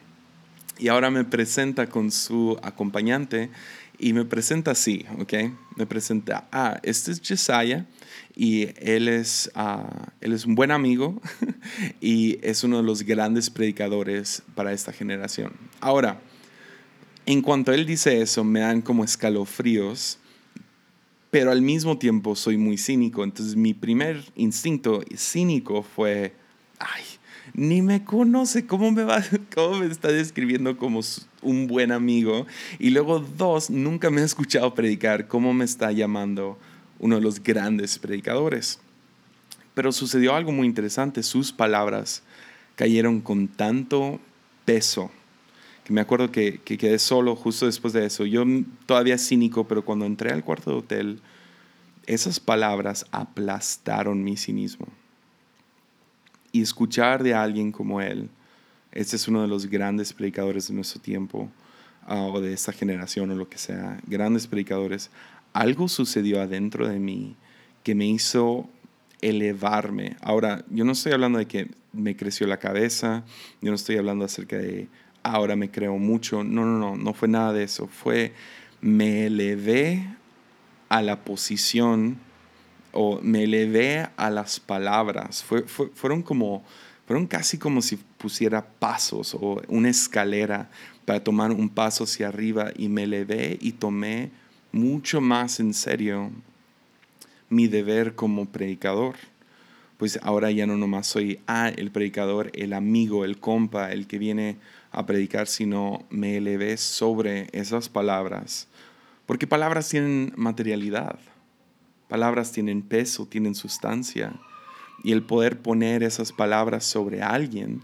y 0.78 0.88
ahora 0.88 1.10
me 1.10 1.24
presenta 1.24 1.86
con 1.88 2.10
su 2.10 2.58
acompañante 2.62 3.50
y 3.98 4.12
me 4.12 4.24
presenta 4.24 4.72
así, 4.72 5.06
¿ok? 5.18 5.32
Me 5.76 5.86
presenta, 5.86 6.46
ah, 6.52 6.78
este 6.82 7.12
es 7.12 7.20
Jesiah 7.20 7.86
y 8.34 8.68
él 8.76 9.08
es, 9.08 9.50
uh, 9.56 9.88
él 10.20 10.32
es 10.32 10.44
un 10.44 10.54
buen 10.54 10.70
amigo 10.70 11.20
y 12.00 12.38
es 12.42 12.62
uno 12.64 12.78
de 12.78 12.82
los 12.82 13.02
grandes 13.02 13.48
predicadores 13.48 14.42
para 14.54 14.72
esta 14.72 14.92
generación. 14.92 15.52
Ahora, 15.80 16.20
en 17.26 17.42
cuanto 17.42 17.72
él 17.72 17.84
dice 17.84 18.22
eso, 18.22 18.44
me 18.44 18.60
dan 18.60 18.80
como 18.80 19.02
escalofríos, 19.02 20.18
pero 21.32 21.50
al 21.50 21.60
mismo 21.60 21.98
tiempo 21.98 22.36
soy 22.36 22.56
muy 22.56 22.78
cínico. 22.78 23.24
Entonces 23.24 23.56
mi 23.56 23.74
primer 23.74 24.24
instinto 24.36 25.02
cínico 25.16 25.82
fue, 25.82 26.34
ay, 26.78 27.02
ni 27.52 27.82
me 27.82 28.04
conoce, 28.04 28.66
¿cómo 28.66 28.92
me, 28.92 29.02
va, 29.02 29.24
cómo 29.54 29.78
me 29.78 29.86
está 29.86 30.08
describiendo 30.08 30.76
como 30.76 31.00
un 31.42 31.66
buen 31.66 31.90
amigo? 31.90 32.46
Y 32.78 32.90
luego 32.90 33.18
dos, 33.18 33.70
nunca 33.70 34.08
me 34.08 34.20
ha 34.20 34.24
escuchado 34.24 34.72
predicar, 34.74 35.26
¿cómo 35.26 35.52
me 35.52 35.64
está 35.64 35.90
llamando 35.90 36.56
uno 37.00 37.16
de 37.16 37.22
los 37.22 37.42
grandes 37.42 37.98
predicadores? 37.98 38.78
Pero 39.74 39.90
sucedió 39.90 40.36
algo 40.36 40.52
muy 40.52 40.66
interesante, 40.68 41.24
sus 41.24 41.52
palabras 41.52 42.22
cayeron 42.76 43.20
con 43.20 43.48
tanto 43.48 44.20
peso 44.64 45.10
que 45.86 45.92
me 45.92 46.00
acuerdo 46.00 46.32
que, 46.32 46.58
que, 46.64 46.76
quedé 46.76 46.98
solo 46.98 47.36
justo 47.36 47.64
después 47.64 47.92
de 47.92 48.04
eso. 48.04 48.26
Yo 48.26 48.42
todavía 48.86 49.16
cínico, 49.18 49.68
pero 49.68 49.84
cuando 49.84 50.04
entré 50.04 50.32
al 50.32 50.42
cuarto 50.42 50.72
de 50.72 50.76
hotel, 50.78 51.20
esas 52.06 52.40
palabras 52.40 53.06
aplastaron 53.12 54.24
mi 54.24 54.36
cinismo. 54.36 54.88
Y 56.50 56.60
escuchar 56.60 57.22
de 57.22 57.34
alguien 57.34 57.70
como 57.70 58.00
él, 58.00 58.28
este 58.90 59.14
es 59.14 59.28
uno 59.28 59.42
de 59.42 59.46
los 59.46 59.66
grandes 59.66 60.12
predicadores 60.12 60.66
de 60.66 60.74
nuestro 60.74 61.00
tiempo, 61.00 61.48
ah, 62.04 62.22
o 62.22 62.40
de 62.40 62.52
esta 62.52 62.72
generación, 62.72 63.30
o 63.30 63.36
lo 63.36 63.48
que 63.48 63.58
sea, 63.58 64.00
grandes 64.08 64.48
predicadores, 64.48 65.10
algo 65.52 65.86
sucedió 65.86 66.42
adentro 66.42 66.88
de 66.88 66.98
mí 66.98 67.36
que 67.84 67.94
me 67.94 68.06
hizo 68.06 68.68
elevarme. 69.20 70.16
Ahora, 70.20 70.64
yo 70.68 70.84
no 70.84 70.92
estoy 70.92 71.12
hablando 71.12 71.38
de 71.38 71.46
que 71.46 71.70
me 71.92 72.16
creció 72.16 72.48
la 72.48 72.56
cabeza, 72.56 73.22
yo 73.60 73.70
no 73.70 73.76
estoy 73.76 73.98
hablando 73.98 74.24
acerca 74.24 74.58
de 74.58 74.88
ahora 75.32 75.56
me 75.56 75.70
creo 75.70 75.98
mucho. 75.98 76.44
No, 76.44 76.64
no, 76.64 76.78
no, 76.78 76.96
no 76.96 77.12
fue 77.14 77.28
nada 77.28 77.52
de 77.52 77.64
eso. 77.64 77.86
Fue, 77.86 78.32
me 78.80 79.26
elevé 79.26 80.06
a 80.88 81.02
la 81.02 81.24
posición 81.24 82.18
o 82.92 83.20
me 83.22 83.44
elevé 83.44 84.08
a 84.16 84.30
las 84.30 84.60
palabras. 84.60 85.42
Fue, 85.42 85.62
fueron 85.64 86.22
como, 86.22 86.64
fueron 87.06 87.26
casi 87.26 87.58
como 87.58 87.82
si 87.82 87.96
pusiera 87.96 88.66
pasos 88.66 89.36
o 89.38 89.60
una 89.68 89.90
escalera 89.90 90.70
para 91.04 91.22
tomar 91.22 91.52
un 91.52 91.68
paso 91.68 92.04
hacia 92.04 92.28
arriba 92.28 92.70
y 92.76 92.88
me 92.88 93.04
elevé 93.04 93.58
y 93.60 93.72
tomé 93.72 94.30
mucho 94.72 95.20
más 95.20 95.60
en 95.60 95.72
serio 95.72 96.30
mi 97.48 97.68
deber 97.68 98.14
como 98.14 98.46
predicador. 98.46 99.14
Pues 99.98 100.18
ahora 100.22 100.50
ya 100.50 100.66
no 100.66 100.76
nomás 100.76 101.06
soy 101.06 101.40
ah, 101.46 101.70
el 101.74 101.90
predicador, 101.90 102.50
el 102.54 102.74
amigo, 102.74 103.24
el 103.24 103.38
compa, 103.38 103.92
el 103.92 104.06
que 104.06 104.18
viene 104.18 104.56
a 104.96 105.04
predicar, 105.04 105.46
sino 105.46 106.06
me 106.08 106.38
elevé 106.38 106.78
sobre 106.78 107.48
esas 107.52 107.90
palabras. 107.90 108.66
Porque 109.26 109.46
palabras 109.46 109.90
tienen 109.90 110.32
materialidad, 110.36 111.18
palabras 112.08 112.50
tienen 112.50 112.80
peso, 112.80 113.26
tienen 113.26 113.54
sustancia. 113.54 114.32
Y 115.04 115.12
el 115.12 115.22
poder 115.22 115.60
poner 115.60 116.02
esas 116.02 116.32
palabras 116.32 116.84
sobre 116.86 117.20
alguien, 117.20 117.82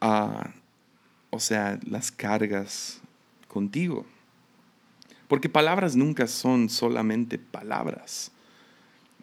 uh, 0.00 0.48
o 1.30 1.40
sea, 1.40 1.80
las 1.84 2.12
cargas 2.12 3.00
contigo. 3.48 4.06
Porque 5.26 5.48
palabras 5.48 5.96
nunca 5.96 6.28
son 6.28 6.68
solamente 6.68 7.40
palabras. 7.40 8.30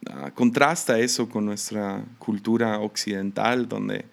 Uh, 0.10 0.30
contrasta 0.34 1.00
eso 1.00 1.30
con 1.30 1.46
nuestra 1.46 2.04
cultura 2.18 2.80
occidental, 2.80 3.70
donde 3.70 4.04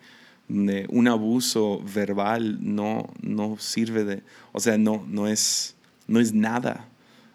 un 0.48 1.08
abuso 1.08 1.82
verbal 1.82 2.58
no, 2.60 3.12
no 3.20 3.56
sirve 3.58 4.04
de, 4.04 4.22
o 4.52 4.60
sea, 4.60 4.78
no, 4.78 5.04
no, 5.08 5.26
es, 5.26 5.74
no 6.06 6.20
es 6.20 6.32
nada. 6.32 6.88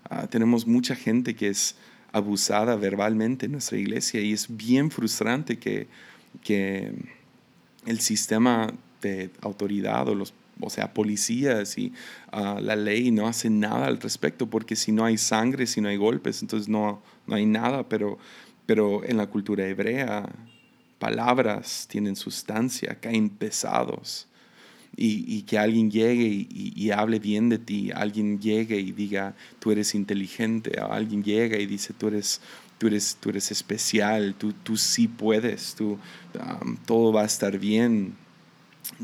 Ah, 0.10 0.28
tenemos 0.28 0.66
mucha 0.66 0.96
gente 0.96 1.36
que 1.36 1.50
es 1.50 1.76
abusada 2.12 2.76
verbalmente 2.76 3.46
en 3.46 3.54
nuestra 3.54 3.78
iglesia 3.78 4.22
y 4.22 4.34
es 4.34 4.56
bien 4.56 4.92
frustrante 4.92 5.60
que, 5.60 5.88
que 6.44 6.94
el 7.86 8.00
sistema 8.00 8.74
de 9.02 9.30
autoridad 9.42 10.08
o 10.08 10.16
los 10.16 10.34
o 10.62 10.70
sea, 10.70 10.94
policías 10.94 11.78
y 11.78 11.92
ah, 12.32 12.60
la 12.62 12.76
ley 12.76 13.12
no 13.12 13.28
hace 13.28 13.50
nada 13.50 13.88
al 13.88 14.00
respecto, 14.00 14.48
porque 14.50 14.76
si 14.76 14.92
no 14.92 15.04
hay 15.04 15.18
sangre, 15.18 15.66
si 15.66 15.82
no 15.82 15.90
hay 15.90 15.98
golpes, 15.98 16.42
entonces 16.42 16.70
no, 16.70 17.02
no 17.28 17.36
hay 17.36 17.46
nada, 17.46 17.88
pero, 17.90 18.18
pero 18.66 19.04
en 19.04 19.18
la 19.18 19.28
cultura 19.28 19.68
hebrea, 19.68 20.30
palabras 21.02 21.88
tienen 21.90 22.16
sustancia, 22.16 23.00
caen 23.02 23.30
pesados. 23.30 24.28
Y, 24.96 25.42
que 25.44 25.58
alguien 25.58 25.90
llegue 25.90 26.48
y, 26.50 26.92
hable 26.92 27.18
bien 27.18 27.50
de 27.50 27.58
ti, 27.58 27.92
alguien 27.96 28.40
llegue 28.40 28.78
y 28.78 28.92
diga, 28.92 29.36
tú 29.60 29.72
eres 29.72 29.96
inteligente, 29.96 30.80
alguien 30.80 31.24
llega 31.24 31.58
y 31.58 31.66
dice, 31.66 31.94
tú 31.94 32.10
eres, 32.10 32.42
tú 32.78 32.88
eres, 32.88 33.18
tú 33.20 33.30
eres 33.30 33.52
especial, 33.52 34.36
tú, 34.38 34.52
tú 34.52 34.78
sí 34.78 35.08
puedes, 35.08 35.74
tú, 35.76 35.98
todo 36.86 37.14
va 37.14 37.22
a 37.22 37.26
estar 37.26 37.58
bien, 37.58 38.14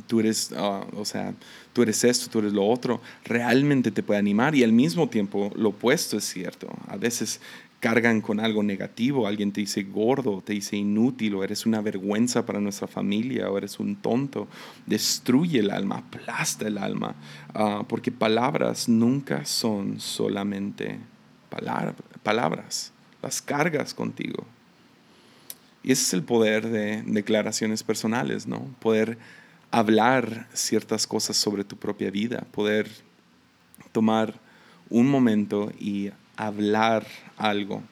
tú 0.07 0.19
eres, 0.19 0.51
ah, 0.55 0.85
o 0.93 1.05
sea, 1.05 1.33
tú 1.73 1.81
eres 1.81 2.03
esto, 2.03 2.29
tú 2.29 2.39
eres 2.39 2.53
lo 2.53 2.67
otro, 2.67 3.01
realmente 3.23 3.89
te 3.89 4.03
puede 4.03 4.19
animar 4.19 4.55
y 4.55 4.63
al 4.63 4.73
mismo 4.73 5.07
tiempo 5.09 5.51
lo 5.55 5.69
opuesto 5.69 6.17
es 6.17 6.25
cierto. 6.25 6.67
A 6.87 6.97
veces 6.97 7.39
cargan 7.79 8.21
con 8.21 8.39
algo 8.39 8.63
negativo, 8.63 9.27
alguien 9.27 9.51
te 9.51 9.61
dice 9.61 9.83
gordo, 9.83 10.41
te 10.43 10.53
dice 10.53 10.75
inútil, 10.75 11.35
o 11.35 11.43
eres 11.43 11.65
una 11.65 11.81
vergüenza 11.81 12.45
para 12.45 12.59
nuestra 12.59 12.87
familia, 12.87 13.49
o 13.51 13.57
eres 13.57 13.79
un 13.79 13.95
tonto, 13.95 14.47
destruye 14.85 15.59
el 15.59 15.69
alma, 15.69 15.97
aplasta 15.97 16.67
el 16.67 16.77
alma, 16.77 17.15
ah, 17.53 17.83
porque 17.87 18.11
palabras 18.11 18.89
nunca 18.89 19.45
son 19.45 19.99
solamente 19.99 20.99
palabras, 22.23 22.91
las 23.21 23.41
cargas 23.41 23.93
contigo. 23.93 24.45
Y 25.83 25.91
ese 25.91 26.03
es 26.03 26.13
el 26.13 26.23
poder 26.23 26.67
de 26.67 27.03
declaraciones 27.05 27.83
personales, 27.83 28.47
¿no? 28.47 28.59
Poder 28.81 29.17
hablar 29.71 30.47
ciertas 30.53 31.07
cosas 31.07 31.37
sobre 31.37 31.63
tu 31.63 31.77
propia 31.77 32.09
vida, 32.09 32.45
poder 32.51 32.89
tomar 33.91 34.33
un 34.89 35.09
momento 35.09 35.71
y 35.79 36.11
hablar 36.37 37.05
algo. 37.35 37.83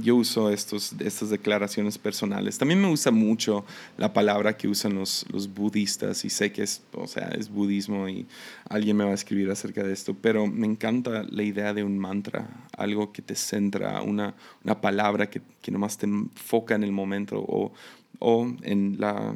yo 0.00 0.14
uso 0.14 0.50
estos, 0.50 0.92
estas 1.00 1.30
declaraciones 1.30 1.98
personales. 1.98 2.56
También 2.56 2.80
me 2.80 2.88
gusta 2.88 3.10
mucho 3.10 3.64
la 3.98 4.12
palabra 4.12 4.56
que 4.56 4.68
usan 4.68 4.94
los, 4.94 5.26
los, 5.32 5.52
budistas 5.52 6.24
y 6.24 6.30
sé 6.30 6.52
que 6.52 6.62
es, 6.62 6.82
o 6.92 7.08
sea, 7.08 7.28
es 7.36 7.48
budismo 7.48 8.08
y 8.08 8.26
alguien 8.68 8.96
me 8.96 9.04
va 9.04 9.10
a 9.10 9.14
escribir 9.14 9.50
acerca 9.50 9.82
de 9.82 9.92
esto, 9.92 10.14
pero 10.14 10.46
me 10.46 10.68
encanta 10.68 11.24
la 11.28 11.42
idea 11.42 11.74
de 11.74 11.82
un 11.82 11.98
mantra, 11.98 12.48
algo 12.76 13.10
que 13.12 13.22
te 13.22 13.34
centra, 13.34 14.02
una, 14.02 14.34
una 14.62 14.80
palabra 14.80 15.28
que, 15.28 15.42
que 15.60 15.72
nomás 15.72 15.98
te 15.98 16.06
enfoca 16.06 16.76
en 16.76 16.84
el 16.84 16.92
momento 16.92 17.40
o, 17.40 17.72
o 18.20 18.46
en 18.62 18.96
la 19.00 19.34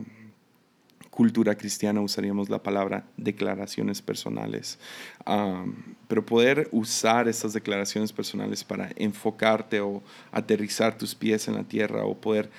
cultura 1.19 1.57
cristiana 1.57 2.01
usaríamos 2.01 2.49
la 2.49 2.63
palabra 2.63 3.05
declaraciones 3.17 4.01
personales. 4.01 4.79
pero 6.07 6.25
poder 6.25 6.69
usar 6.71 7.27
estas 7.27 7.53
declaraciones 7.53 8.13
personales 8.13 8.63
para 8.63 8.93
enfocarte 8.95 9.81
o 9.81 10.01
aterrizar 10.31 10.97
tus 10.97 11.17
pies 11.17 11.49
en 11.49 11.55
la 11.55 11.65
tierra 11.65 12.05
o 12.05 12.15
poder 12.15 12.51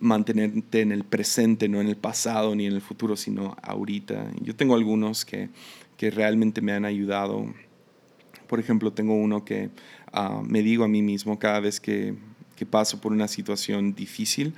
mantenerte 0.00 0.80
en 0.80 0.90
el 0.90 1.04
presente, 1.04 1.68
no 1.68 1.80
en 1.80 1.86
el 1.86 1.94
pasado 1.94 2.56
ni 2.56 2.66
en 2.66 2.72
el 2.72 2.80
futuro, 2.80 3.14
sino 3.14 3.56
ahorita. 3.62 4.32
Yo 4.40 4.56
tengo 4.56 4.74
algunos 4.74 5.24
que, 5.24 5.48
que 5.96 6.10
realmente 6.10 6.60
me 6.60 6.72
han 6.72 6.84
ayudado. 6.84 7.54
Por 8.48 8.58
ejemplo, 8.58 8.92
tengo 8.92 9.14
uno 9.14 9.44
que 9.44 9.70
ah, 10.12 10.42
me 10.44 10.62
digo 10.62 10.82
a 10.82 10.88
mí 10.88 11.00
mismo 11.00 11.38
cada 11.38 11.60
vez 11.60 11.78
que, 11.78 12.16
paso 12.68 13.00
por 13.00 13.12
una 13.12 13.28
situación 13.28 13.94
difícil, 13.94 14.52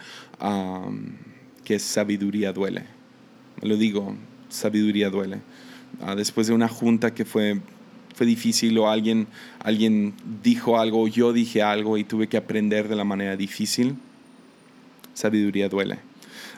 que 1.65 1.79
sabiduría 1.79 2.55
duele 2.55 3.02
lo 3.63 3.77
digo, 3.77 4.17
sabiduría 4.49 5.11
duele. 5.11 5.41
Ah, 6.01 6.15
después 6.15 6.47
de 6.47 6.53
una 6.53 6.69
junta 6.69 7.15
que 7.15 7.25
fue, 7.25 7.61
fue 8.15 8.27
difícil 8.27 8.77
o 8.79 8.89
alguien, 8.89 9.27
alguien 9.61 10.15
dijo 10.43 10.79
algo, 10.79 11.09
yo 11.09 11.33
dije 11.33 11.63
algo 11.63 11.97
y 11.97 12.05
tuve 12.05 12.29
que 12.29 12.37
aprender 12.37 12.89
de 12.89 12.97
la 12.97 13.05
manera 13.05 13.37
difícil, 13.37 13.97
sabiduría 15.15 15.69
duele. 15.69 15.99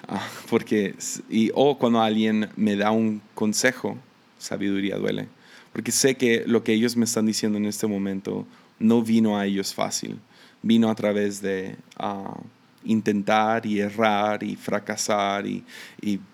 Ah, 0.08 0.26
porque, 0.50 0.94
y, 1.28 1.50
o 1.54 1.78
cuando 1.78 2.00
alguien 2.00 2.48
me 2.56 2.76
da 2.76 2.90
un 2.90 3.20
consejo, 3.34 3.96
sabiduría 4.38 4.96
duele. 4.96 5.28
Porque 5.72 5.92
sé 5.92 6.16
que 6.16 6.44
lo 6.46 6.62
que 6.62 6.72
ellos 6.72 6.96
me 6.96 7.04
están 7.04 7.26
diciendo 7.26 7.58
en 7.58 7.66
este 7.66 7.86
momento 7.86 8.46
no 8.78 9.02
vino 9.02 9.38
a 9.38 9.46
ellos 9.46 9.74
fácil, 9.74 10.18
vino 10.62 10.90
a 10.90 10.94
través 10.94 11.42
de... 11.42 11.76
Uh, 11.98 12.40
intentar 12.84 13.66
y 13.66 13.80
errar 13.80 14.42
y 14.42 14.56
fracasar 14.56 15.46
y, 15.46 15.64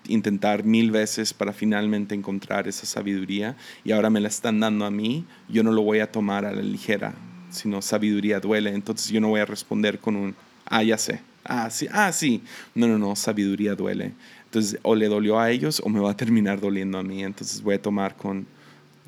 intentar 0.07 0.63
mil 0.63 0.91
veces 0.91 1.33
para 1.33 1.53
finalmente 1.53 2.13
encontrar 2.13 2.67
esa 2.67 2.85
sabiduría 2.85 3.55
y 3.83 3.91
ahora 3.91 4.09
me 4.09 4.19
la 4.19 4.27
están 4.27 4.59
dando 4.59 4.85
a 4.85 4.91
mí, 4.91 5.25
yo 5.47 5.63
no 5.63 5.71
lo 5.71 5.81
voy 5.81 5.99
a 5.99 6.11
tomar 6.11 6.45
a 6.45 6.51
la 6.51 6.61
ligera, 6.61 7.13
sino 7.49 7.81
sabiduría 7.81 8.39
duele, 8.39 8.73
entonces 8.73 9.09
yo 9.09 9.21
no 9.21 9.29
voy 9.29 9.39
a 9.39 9.45
responder 9.45 9.99
con 9.99 10.15
un, 10.15 10.35
ah, 10.65 10.83
ya 10.83 10.97
sé, 10.97 11.21
ah, 11.45 11.69
sí, 11.69 11.87
ah, 11.91 12.11
sí, 12.11 12.43
no, 12.75 12.87
no, 12.87 12.97
no, 12.97 13.15
sabiduría 13.15 13.75
duele. 13.75 14.13
Entonces 14.45 14.77
o 14.81 14.95
le 14.95 15.07
dolió 15.07 15.39
a 15.39 15.49
ellos 15.49 15.81
o 15.83 15.87
me 15.87 16.01
va 16.01 16.11
a 16.11 16.17
terminar 16.17 16.59
doliendo 16.59 16.97
a 16.97 17.03
mí, 17.03 17.23
entonces 17.23 17.61
voy 17.61 17.75
a 17.75 17.81
tomar 17.81 18.17
con, 18.17 18.45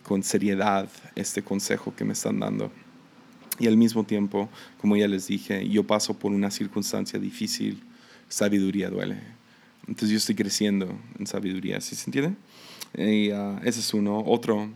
con 0.03 0.23
seriedad 0.23 0.87
este 1.15 1.41
consejo 1.41 1.93
que 1.95 2.05
me 2.05 2.13
están 2.13 2.39
dando. 2.39 2.71
Y 3.59 3.67
al 3.67 3.77
mismo 3.77 4.03
tiempo, 4.03 4.49
como 4.79 4.97
ya 4.97 5.07
les 5.07 5.27
dije, 5.27 5.67
yo 5.69 5.83
paso 5.83 6.17
por 6.17 6.31
una 6.31 6.49
circunstancia 6.49 7.19
difícil, 7.19 7.81
sabiduría 8.27 8.89
duele. 8.89 9.17
Entonces 9.87 10.09
yo 10.09 10.17
estoy 10.17 10.35
creciendo 10.35 10.97
en 11.19 11.27
sabiduría, 11.27 11.79
¿sí 11.81 11.95
se 11.95 12.05
entiende? 12.05 12.35
Y 12.95 13.31
uh, 13.31 13.59
ese 13.63 13.79
es 13.79 13.93
uno. 13.93 14.23
Otro, 14.25 14.63
uh, 14.63 14.69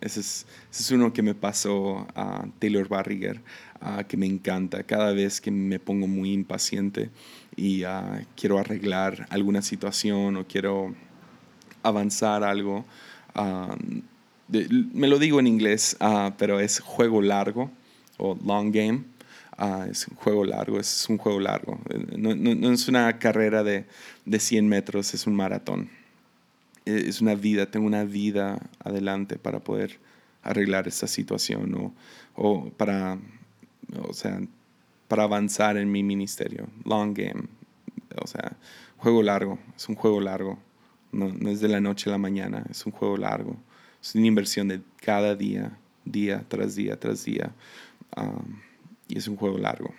ese, 0.00 0.20
es, 0.20 0.46
ese, 0.70 0.82
es, 0.82 0.90
uno 0.92 1.12
que 1.12 1.22
me 1.22 1.34
pasó 1.34 2.06
a 2.14 2.46
Taylor 2.58 2.88
Barriger, 2.88 3.40
uh, 3.82 4.04
que 4.06 4.16
me 4.16 4.26
encanta. 4.26 4.82
Cada 4.84 5.12
vez 5.12 5.40
que 5.40 5.50
me 5.50 5.78
pongo 5.78 6.06
muy 6.06 6.32
impaciente 6.32 7.10
y 7.56 7.82
quiero 8.36 8.58
arreglar 8.58 9.26
alguna 9.30 9.62
situación 9.62 10.36
o 10.36 10.46
quiero 10.46 10.94
avanzar 11.82 12.42
algo, 12.42 12.86
me 14.48 15.08
lo 15.08 15.18
digo 15.18 15.40
en 15.40 15.46
inglés, 15.46 15.96
pero 16.38 16.60
es 16.60 16.80
juego 16.80 17.20
largo 17.20 17.70
o 18.20 18.38
long 18.44 18.70
game. 18.70 19.04
Ah, 19.56 19.86
es 19.90 20.06
un 20.08 20.16
juego 20.16 20.44
largo, 20.44 20.78
es 20.78 21.06
un 21.08 21.18
juego 21.18 21.40
largo. 21.40 21.78
No, 22.16 22.34
no, 22.34 22.72
es 22.72 22.88
una 22.88 23.18
carrera 23.18 23.62
de, 23.62 23.84
de, 24.24 24.40
100 24.40 24.66
metros, 24.68 25.12
es 25.12 25.26
un 25.26 25.34
maratón. 25.34 25.90
E, 26.86 27.08
es 27.08 27.20
una 27.20 27.34
vida, 27.34 27.70
tengo 27.70 27.86
una 27.86 28.04
vida 28.04 28.58
adelante 28.82 29.36
para 29.36 29.60
poder 29.60 29.98
arreglar 30.42 30.88
esta 30.88 31.06
situación 31.06 31.74
o, 31.74 31.92
o 32.36 32.70
para, 32.70 33.18
o 34.08 34.14
sea, 34.14 34.40
para 35.08 35.24
avanzar 35.24 35.76
en 35.76 35.92
mi 35.92 36.02
ministerio. 36.02 36.68
Long 36.84 37.12
game, 37.12 37.42
o 38.16 38.26
sea, 38.26 38.56
juego 38.96 39.22
largo, 39.22 39.58
es 39.76 39.88
un 39.88 39.94
juego 39.94 40.20
largo. 40.20 40.58
No, 41.12 41.28
no 41.28 41.50
es 41.50 41.60
de 41.60 41.68
la 41.68 41.80
noche 41.80 42.08
a 42.08 42.12
la 42.12 42.18
mañana, 42.18 42.64
es 42.70 42.86
un 42.86 42.92
juego 42.92 43.18
largo. 43.18 43.56
Es 44.00 44.14
una 44.14 44.26
inversión 44.26 44.68
de 44.68 44.80
cada 45.02 45.34
día, 45.34 45.76
día 46.06 46.44
tras 46.48 46.76
día 46.76 46.98
tras 46.98 47.24
día 47.24 47.52
y 49.08 49.18
es 49.18 49.28
un 49.28 49.36
juego 49.36 49.58
largo. 49.58 49.94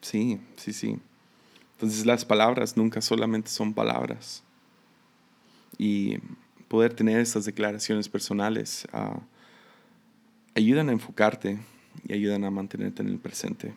Sí, 0.00 0.40
sí, 0.56 0.72
sí. 0.72 0.98
Entonces 1.74 2.06
las 2.06 2.24
palabras 2.24 2.76
nunca 2.76 3.00
solamente 3.00 3.50
son 3.50 3.72
palabras. 3.72 4.42
Y 5.78 6.18
poder 6.68 6.94
tener 6.94 7.18
estas 7.20 7.44
declaraciones 7.44 8.08
personales 8.08 8.86
ah, 8.92 9.20
ayudan 10.54 10.88
a 10.88 10.92
enfocarte 10.92 11.58
y 12.06 12.12
ayudan 12.12 12.44
a 12.44 12.50
mantenerte 12.50 13.02
en 13.02 13.08
el 13.08 13.18
presente. 13.18 13.74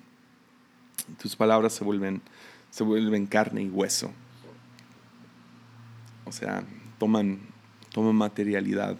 Tus 1.21 1.35
palabras 1.35 1.73
se 1.73 1.83
vuelven, 1.83 2.21
se 2.69 2.83
vuelven 2.83 3.27
carne 3.27 3.63
y 3.63 3.69
hueso. 3.69 4.11
O 6.25 6.31
sea, 6.31 6.63
toman, 6.97 7.39
toman 7.91 8.15
materialidad, 8.15 8.97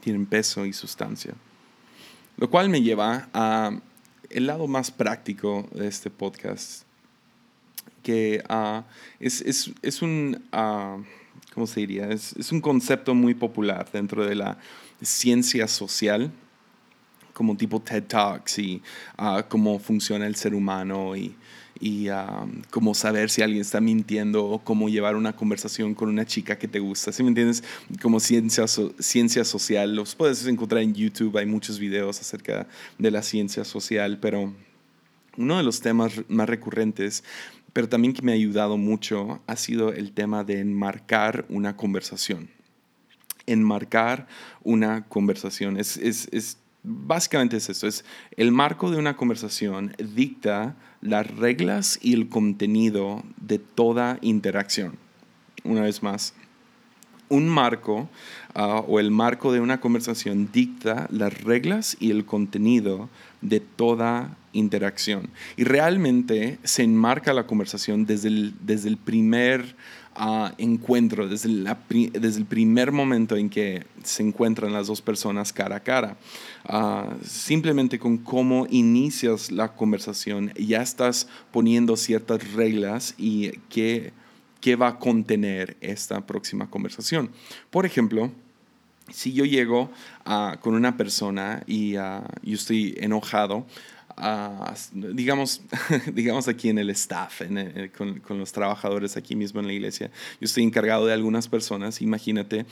tienen 0.00 0.26
peso 0.26 0.66
y 0.66 0.72
sustancia. 0.72 1.34
Lo 2.38 2.48
cual 2.48 2.68
me 2.68 2.82
lleva 2.82 3.28
a 3.34 3.72
el 4.30 4.46
lado 4.46 4.68
más 4.68 4.92
práctico 4.92 5.68
de 5.72 5.88
este 5.88 6.08
podcast, 6.08 6.84
que 8.02 8.42
ah, 8.48 8.84
es, 9.18 9.40
es, 9.40 9.72
es, 9.82 10.02
un, 10.02 10.40
uh, 10.52 11.02
¿cómo 11.52 11.66
se 11.66 11.80
diría? 11.80 12.08
Es, 12.10 12.34
es, 12.36 12.52
un 12.52 12.60
concepto 12.60 13.12
muy 13.12 13.34
popular 13.34 13.88
dentro 13.92 14.24
de 14.24 14.36
la 14.36 14.56
ciencia 15.02 15.66
social, 15.66 16.30
como 17.32 17.56
tipo 17.56 17.80
TED 17.80 18.04
Talks 18.04 18.60
y 18.60 18.82
uh, 19.18 19.42
cómo 19.48 19.80
funciona 19.80 20.24
el 20.26 20.36
ser 20.36 20.54
humano 20.54 21.16
y, 21.16 21.34
y 21.80 22.08
cómo 22.70 22.94
saber 22.94 23.30
si 23.30 23.42
alguien 23.42 23.60
está 23.60 23.80
mintiendo 23.80 24.44
o 24.44 24.58
cómo 24.64 24.88
llevar 24.88 25.16
una 25.16 25.34
conversación 25.36 25.94
con 25.94 26.08
una 26.08 26.26
chica 26.26 26.58
que 26.58 26.68
te 26.68 26.78
gusta. 26.78 27.12
¿Sí 27.12 27.22
me 27.22 27.28
entiendes? 27.28 27.62
Como 28.02 28.20
ciencia, 28.20 28.66
ciencia 28.98 29.44
social. 29.44 29.94
Los 29.94 30.14
puedes 30.14 30.46
encontrar 30.46 30.82
en 30.82 30.94
YouTube. 30.94 31.36
Hay 31.38 31.46
muchos 31.46 31.78
videos 31.78 32.20
acerca 32.20 32.66
de 32.98 33.10
la 33.10 33.22
ciencia 33.22 33.64
social, 33.64 34.18
pero 34.20 34.52
uno 35.36 35.56
de 35.56 35.62
los 35.62 35.80
temas 35.80 36.12
más 36.28 36.48
recurrentes 36.48 37.22
pero 37.78 37.88
también 37.88 38.12
que 38.12 38.22
me 38.22 38.32
ha 38.32 38.34
ayudado 38.34 38.76
mucho 38.76 39.40
ha 39.46 39.54
sido 39.54 39.92
el 39.92 40.12
tema 40.12 40.42
de 40.42 40.58
enmarcar 40.58 41.44
una 41.48 41.76
conversación. 41.76 42.50
Enmarcar 43.46 44.26
una 44.64 45.06
conversación. 45.06 45.76
Es, 45.76 45.96
es, 45.96 46.28
es, 46.32 46.58
básicamente 46.88 47.56
es 47.56 47.68
esto, 47.68 47.86
es 47.86 48.04
el 48.36 48.52
marco 48.52 48.90
de 48.90 48.98
una 48.98 49.16
conversación 49.16 49.94
dicta 49.98 50.76
las 51.00 51.26
reglas 51.36 51.98
y 52.02 52.14
el 52.14 52.28
contenido 52.28 53.22
de 53.36 53.58
toda 53.58 54.18
interacción. 54.22 54.96
Una 55.64 55.82
vez 55.82 56.02
más, 56.02 56.34
un 57.28 57.48
marco 57.48 58.08
ah, 58.54 58.82
o 58.86 59.00
el 59.00 59.10
marco 59.10 59.52
de 59.52 59.60
una 59.60 59.80
conversación 59.80 60.48
dicta 60.52 61.06
las 61.10 61.42
reglas 61.42 61.96
y 62.00 62.10
el 62.10 62.24
contenido 62.24 63.08
de 63.40 63.60
toda 63.60 64.36
interacción. 64.52 65.30
Y 65.56 65.64
realmente 65.64 66.58
se 66.64 66.82
enmarca 66.82 67.32
la 67.32 67.46
conversación 67.46 68.06
desde 68.06 68.28
el, 68.28 68.54
desde 68.60 68.88
el 68.88 68.96
primer 68.96 69.76
ah, 70.18 70.52
encuentro, 70.58 71.28
desde, 71.28 71.48
desde 72.12 72.38
el 72.38 72.46
primer 72.46 72.92
momento 72.92 73.36
en 73.36 73.48
que 73.48 73.86
se 74.02 74.22
encuentran 74.22 74.72
las 74.72 74.88
dos 74.88 75.00
personas 75.00 75.52
cara 75.52 75.76
a 75.76 75.80
cara. 75.80 76.16
Ah, 76.64 77.16
simplemente 77.24 77.98
con 77.98 78.18
cómo 78.18 78.66
inicias 78.68 79.50
la 79.50 79.74
conversación, 79.74 80.52
ya 80.58 80.82
estás 80.82 81.28
poniendo 81.52 81.96
ciertas 81.96 82.52
reglas 82.52 83.14
y 83.16 83.52
qué, 83.70 84.12
qué 84.60 84.76
va 84.76 84.88
a 84.88 84.98
contener 84.98 85.76
esta 85.80 86.26
próxima 86.26 86.68
conversación. 86.68 87.30
Por 87.70 87.86
ejemplo, 87.86 88.30
si 89.10 89.32
yo 89.32 89.44
llego 89.44 89.90
ah, 90.24 90.58
con 90.60 90.74
una 90.74 90.96
persona 90.96 91.62
y 91.66 91.92
yo 91.92 92.22
estoy 92.44 92.94
enojado, 93.00 93.66
digamos, 94.92 95.62
digamos 96.12 96.48
aquí 96.48 96.68
en 96.68 96.78
el 96.78 96.90
staff, 96.90 97.42
con, 97.96 98.20
con, 98.20 98.38
los 98.38 98.52
trabajadores 98.52 99.16
aquí 99.16 99.36
mismo 99.36 99.60
en 99.60 99.66
la 99.66 99.72
iglesia. 99.72 100.10
Yo 100.40 100.44
estoy 100.44 100.64
encargado 100.64 101.06
de 101.06 101.12
algunas 101.12 101.48
personas, 101.48 102.02
imagínate, 102.02 102.66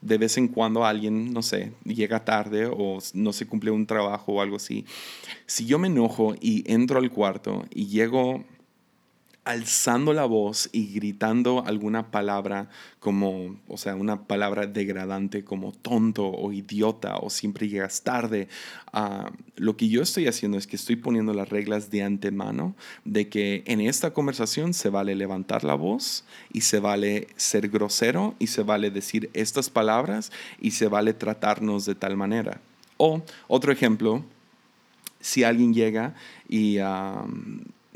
de 0.00 0.18
vez 0.18 0.38
en 0.38 0.48
cuando 0.48 0.84
alguien, 0.84 1.32
no 1.32 1.42
sé, 1.42 1.72
llega 1.84 2.24
tarde 2.24 2.66
o 2.66 2.98
no 3.14 3.32
se 3.32 3.46
cumple 3.46 3.70
un 3.70 3.86
trabajo 3.86 4.32
o 4.32 4.40
algo 4.40 4.56
así. 4.56 4.84
Si 5.46 5.66
yo 5.66 5.78
me 5.78 5.88
enojo 5.88 6.34
y 6.40 6.64
entro 6.72 6.98
al 6.98 7.10
cuarto 7.10 7.64
y 7.74 7.86
llego 7.86 8.44
alzando 9.48 10.12
la 10.12 10.26
voz 10.26 10.68
y 10.72 10.92
gritando 10.92 11.64
alguna 11.66 12.10
palabra 12.10 12.68
como, 13.00 13.56
o 13.66 13.78
sea, 13.78 13.94
una 13.94 14.24
palabra 14.24 14.66
degradante 14.66 15.42
como 15.42 15.72
tonto 15.72 16.26
o 16.28 16.52
idiota 16.52 17.16
o 17.16 17.30
siempre 17.30 17.66
llegas 17.66 18.02
tarde. 18.02 18.48
Ah, 18.92 19.32
lo 19.56 19.74
que 19.78 19.88
yo 19.88 20.02
estoy 20.02 20.26
haciendo 20.26 20.58
es 20.58 20.66
que 20.66 20.76
estoy 20.76 20.96
poniendo 20.96 21.32
las 21.32 21.48
reglas 21.48 21.90
de 21.90 22.02
antemano 22.02 22.74
de 23.06 23.30
que 23.30 23.62
en 23.64 23.80
esta 23.80 24.12
conversación 24.12 24.74
se 24.74 24.90
vale 24.90 25.14
levantar 25.14 25.64
la 25.64 25.74
voz 25.74 26.24
y 26.52 26.60
se 26.60 26.78
vale 26.78 27.28
ser 27.36 27.70
grosero 27.70 28.34
y 28.38 28.48
se 28.48 28.62
vale 28.62 28.90
decir 28.90 29.30
estas 29.32 29.70
palabras 29.70 30.30
y 30.60 30.72
se 30.72 30.88
vale 30.88 31.14
tratarnos 31.14 31.86
de 31.86 31.94
tal 31.94 32.18
manera. 32.18 32.60
O 32.98 33.22
otro 33.46 33.72
ejemplo, 33.72 34.22
si 35.20 35.42
alguien 35.42 35.72
llega 35.72 36.14
y 36.50 36.80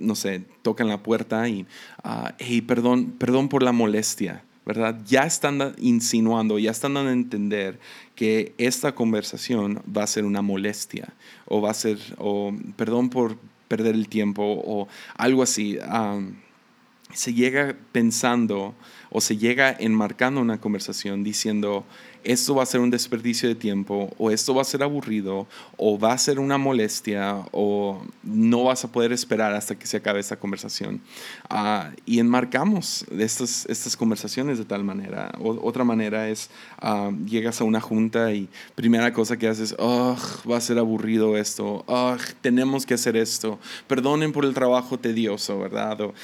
no 0.02 0.14
sé, 0.14 0.44
tocan 0.62 0.88
la 0.88 1.02
puerta 1.02 1.48
y, 1.48 1.66
uh, 2.04 2.28
hey, 2.38 2.60
perdón, 2.60 3.12
perdón 3.18 3.48
por 3.48 3.62
la 3.62 3.72
molestia, 3.72 4.44
¿verdad? 4.66 5.00
Ya 5.06 5.22
están 5.22 5.74
insinuando, 5.78 6.58
ya 6.58 6.70
están 6.70 6.94
dando 6.94 7.10
a 7.10 7.14
entender 7.14 7.78
que 8.14 8.54
esta 8.58 8.94
conversación 8.94 9.82
va 9.84 10.04
a 10.04 10.06
ser 10.06 10.24
una 10.24 10.42
molestia 10.42 11.12
o 11.46 11.60
va 11.60 11.70
a 11.70 11.74
ser, 11.74 11.98
o 12.18 12.54
perdón 12.76 13.08
por 13.08 13.36
perder 13.68 13.94
el 13.94 14.08
tiempo 14.08 14.42
o 14.44 14.88
algo 15.16 15.42
así. 15.42 15.78
se 17.12 17.34
llega 17.34 17.76
pensando 17.92 18.74
o 19.10 19.20
se 19.20 19.36
llega 19.36 19.74
enmarcando 19.78 20.40
una 20.40 20.60
conversación 20.60 21.24
diciendo, 21.24 21.84
esto 22.24 22.54
va 22.54 22.62
a 22.62 22.66
ser 22.66 22.80
un 22.80 22.90
desperdicio 22.90 23.48
de 23.48 23.54
tiempo, 23.54 24.10
o 24.18 24.30
esto 24.30 24.54
va 24.54 24.62
a 24.62 24.64
ser 24.64 24.82
aburrido, 24.82 25.46
o 25.76 25.98
va 25.98 26.12
a 26.12 26.18
ser 26.18 26.38
una 26.38 26.58
molestia, 26.58 27.44
o 27.52 28.02
no 28.22 28.64
vas 28.64 28.84
a 28.84 28.92
poder 28.92 29.12
esperar 29.12 29.54
hasta 29.54 29.74
que 29.74 29.86
se 29.86 29.96
acabe 29.96 30.20
esta 30.20 30.36
conversación. 30.36 31.00
Ah, 31.48 31.90
y 32.06 32.18
enmarcamos 32.18 33.04
estas, 33.18 33.66
estas 33.66 33.96
conversaciones 33.96 34.58
de 34.58 34.64
tal 34.64 34.84
manera. 34.84 35.32
otra 35.40 35.84
manera 35.84 36.28
es, 36.28 36.50
ah, 36.78 37.10
llegas 37.26 37.60
a 37.60 37.64
una 37.64 37.80
junta 37.80 38.32
y 38.32 38.48
primera 38.74 39.12
cosa 39.12 39.36
que 39.36 39.48
haces, 39.48 39.74
va 39.78 40.56
a 40.56 40.60
ser 40.60 40.78
aburrido 40.78 41.36
esto, 41.36 41.84
tenemos 42.40 42.86
que 42.86 42.94
hacer 42.94 43.16
esto, 43.16 43.58
perdonen 43.86 44.32
por 44.32 44.44
el 44.44 44.54
trabajo 44.54 44.98
tedioso, 44.98 45.58
¿verdad? 45.58 46.00
o 46.00 46.14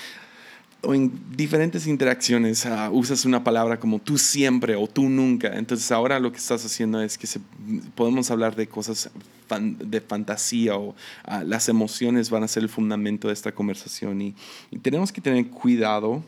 en 0.83 1.13
diferentes 1.37 1.87
interacciones 1.87 2.65
ah, 2.67 2.91
usas 2.91 3.25
una 3.25 3.43
palabra 3.43 3.81
como 3.81 3.99
tú 3.99 4.19
siempre 4.19 4.77
o 4.77 4.87
tú 4.87 5.09
nunca. 5.09 5.57
Entonces 5.57 5.91
ahora 5.91 6.21
lo 6.21 6.31
que 6.31 6.39
estás 6.39 6.65
haciendo 6.65 7.01
es 7.01 7.19
que 7.19 7.27
se, 7.27 7.41
podemos 7.95 8.31
hablar 8.31 8.55
de 8.55 8.69
cosas 8.69 9.11
de 9.59 10.01
fantasía 10.01 10.77
o 10.77 10.95
ah, 11.25 11.43
las 11.43 11.69
emociones 11.69 12.31
van 12.31 12.45
a 12.45 12.49
ser 12.49 12.63
el 12.63 12.69
fundamento 12.69 13.29
de 13.29 13.35
esta 13.35 13.53
conversación 13.53 14.21
y, 14.23 14.35
y 14.71 14.79
tenemos 14.79 15.11
que 15.11 15.21
tener 15.21 15.49
cuidado 15.49 16.23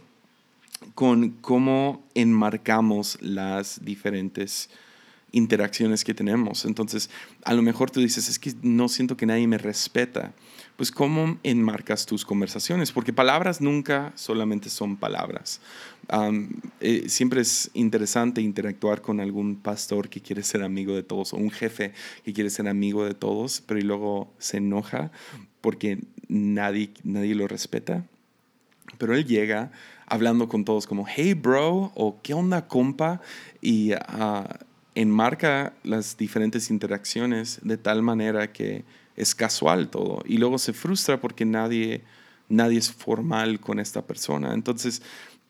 con 0.95 1.31
cómo 1.41 2.03
enmarcamos 2.15 3.19
las 3.21 3.85
diferentes 3.85 4.71
interacciones 5.33 6.05
que 6.05 6.15
tenemos. 6.15 6.65
Entonces, 6.65 7.11
a 7.45 7.55
lo 7.55 7.63
mejor 7.63 7.91
tú 7.91 8.01
dices, 8.01 8.29
es 8.29 8.39
que 8.39 8.53
no 8.63 8.89
siento 8.89 9.17
que 9.17 9.27
nadie 9.27 9.47
me 9.47 9.59
respeta. 9.59 10.33
Pues, 10.81 10.91
¿cómo 10.91 11.39
enmarcas 11.43 12.07
tus 12.07 12.25
conversaciones? 12.25 12.91
Porque 12.91 13.13
palabras 13.13 13.61
nunca 13.61 14.15
solamente 14.15 14.71
son 14.71 14.97
palabras. 14.97 15.61
Eh, 16.81 17.05
siempre 17.07 17.43
es 17.43 17.71
interesante 17.75 18.41
interactuar 18.41 19.03
con 19.03 19.21
algún 19.21 19.57
pastor 19.57 20.09
que 20.09 20.23
quiere 20.23 20.43
ser 20.43 20.63
amigo 20.63 20.95
de 20.95 21.03
todos 21.03 21.35
o 21.35 21.37
un 21.37 21.51
jefe 21.51 21.93
que 22.25 22.33
quiere 22.33 22.49
ser 22.49 22.67
amigo 22.67 23.05
de 23.05 23.13
todos, 23.13 23.63
pero 23.67 23.79
y 23.79 23.83
luego 23.83 24.33
se 24.39 24.57
enoja 24.57 25.11
porque 25.61 25.99
nadie, 26.29 26.93
nadie 27.05 27.35
lo 27.35 27.47
respeta. 27.47 28.07
Pero 28.97 29.15
él 29.15 29.27
llega 29.27 29.73
hablando 30.07 30.49
con 30.49 30.65
todos 30.65 30.87
como, 30.87 31.05
hey 31.07 31.35
bro, 31.35 31.93
o 31.95 32.21
qué 32.23 32.33
onda 32.33 32.69
compa, 32.69 33.21
y 33.61 33.93
uh, 33.93 34.47
enmarca 34.95 35.75
las 35.85 36.17
diferentes 36.17 36.71
interacciones 36.71 37.61
de 37.63 37.77
tal 37.77 38.01
manera 38.01 38.51
que 38.55 38.85
es 39.21 39.35
casual 39.35 39.89
todo 39.89 40.23
y 40.27 40.39
luego 40.39 40.59
se 40.59 40.73
frustra 40.73 41.21
porque 41.21 41.45
nadie, 41.45 42.03
nadie 42.49 42.79
es 42.79 42.91
formal 42.91 43.61
con 43.61 43.79
esta 43.79 44.03
persona. 44.03 44.55
Entonces, 44.55 45.03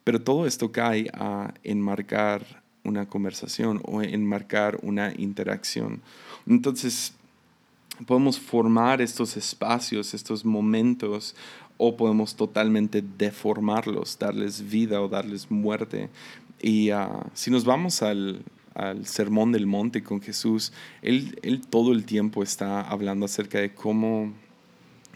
pero 0.05 0.21
todo 0.21 0.47
esto 0.47 0.73
cae 0.73 1.09
a 1.13 1.55
enmarcar 1.63 2.63
una 2.85 3.07
conversación 3.07 3.81
o 3.85 4.03
enmarcar 4.03 4.79
una 4.83 5.13
interacción. 5.17 6.01
Entonces, 6.47 7.13
podemos 8.07 8.39
formar 8.39 9.01
estos 9.03 9.37
espacios, 9.37 10.15
estos 10.15 10.45
momentos, 10.45 11.35
o 11.77 11.97
podemos 11.97 12.35
totalmente 12.35 13.03
deformarlos, 13.03 14.19
darles 14.19 14.69
vida 14.69 15.01
o 15.01 15.09
darles 15.09 15.51
muerte. 15.51 16.11
Y 16.61 16.91
ah, 16.91 17.27
si 17.33 17.51
nos 17.51 17.65
vamos 17.65 18.03
al, 18.03 18.43
al 18.75 19.07
Sermón 19.07 19.53
del 19.53 19.67
Monte 19.67 20.03
con 20.03 20.21
Jesús, 20.21 20.73
él, 21.03 21.39
él 21.43 21.61
todo 21.67 21.93
el 21.93 22.05
tiempo 22.05 22.43
está 22.43 22.81
hablando 22.81 23.27
acerca 23.27 23.59
de 23.59 23.75
cómo, 23.75 24.33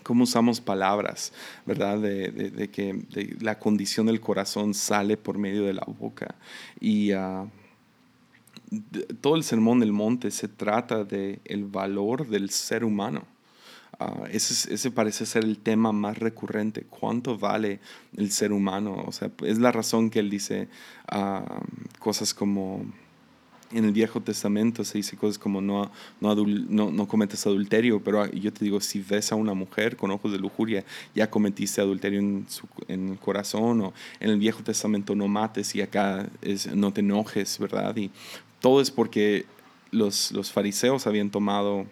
cómo 0.03 0.25
usamos 0.25 0.61
palabras, 0.61 1.33
¿verdad? 1.67 1.99
De, 2.01 2.31
de, 2.31 2.71
que 2.71 3.05
la 3.41 3.59
condición 3.59 4.07
del 4.07 4.21
corazón 4.21 4.75
sale 4.75 5.17
por 5.17 5.39
medio 5.39 5.65
de 5.65 5.75
la 5.75 5.85
boca. 5.87 6.35
Y 6.81 7.13
ah, 7.13 7.47
todo 9.21 9.37
el 9.37 9.45
Sermón 9.45 9.81
del 9.81 9.93
Monte 9.93 10.31
se 10.31 10.49
trata 10.49 11.05
de 11.05 11.41
el 11.45 11.65
valor 11.65 12.29
del 12.29 12.51
ser 12.51 12.85
humano. 12.85 13.25
Uh, 14.01 14.27
ese, 14.27 14.75
ese, 14.75 14.91
parece 14.91 15.25
ser 15.25 15.45
el 15.45 15.59
tema 15.59 15.93
más 15.93 16.19
recurrente. 16.19 16.83
¿Cuánto 16.83 17.39
vale 17.39 17.79
el 18.17 18.33
ser 18.33 18.53
humano? 18.53 19.05
O 19.07 19.13
sea, 19.13 19.31
es 19.45 19.59
la 19.59 19.71
razón 19.71 20.11
que 20.11 20.19
él 20.19 20.31
dice 20.31 20.69
uh, 21.13 22.01
cosas 22.01 22.35
como 22.35 22.85
en 23.75 23.85
el 23.85 23.93
Viejo 23.93 24.21
Testamento 24.21 24.85
se 24.85 24.99
dice 24.99 25.17
cosas 25.17 25.39
como 25.39 25.61
no, 25.61 25.91
no, 26.21 26.35
no, 26.35 27.09
cometes 27.09 27.47
adulterio, 27.47 28.03
pero 28.03 28.31
yo 28.31 28.53
te 28.53 28.65
digo, 28.65 28.81
si 28.81 29.01
ves 29.01 29.33
a 29.33 29.35
una 29.35 29.55
mujer 29.55 29.97
con 29.97 30.11
ojos 30.11 30.33
de 30.33 30.39
lujuria, 30.39 30.85
ya 31.15 31.29
cometiste 31.29 31.81
adulterio 31.81 32.21
en, 32.21 32.47
su, 32.49 32.67
en 32.89 33.11
el 33.11 33.19
corazón, 33.19 33.81
o 33.81 33.93
en 34.21 34.31
el 34.31 34.39
Viejo 34.39 34.63
Testamento 34.63 35.15
no 35.15 35.29
mates 35.29 35.75
y 35.75 35.83
acá 35.83 36.29
es, 36.41 36.73
no 36.75 36.93
te 36.93 37.01
enojes, 37.01 37.59
¿verdad? 37.59 37.97
Y 37.97 38.11
todo 38.61 38.81
es 38.81 38.91
porque 38.91 39.47
los, 39.91 40.33
los 40.33 40.53
fariseos 40.53 41.07
habían 41.07 41.31
tomado 41.31 41.87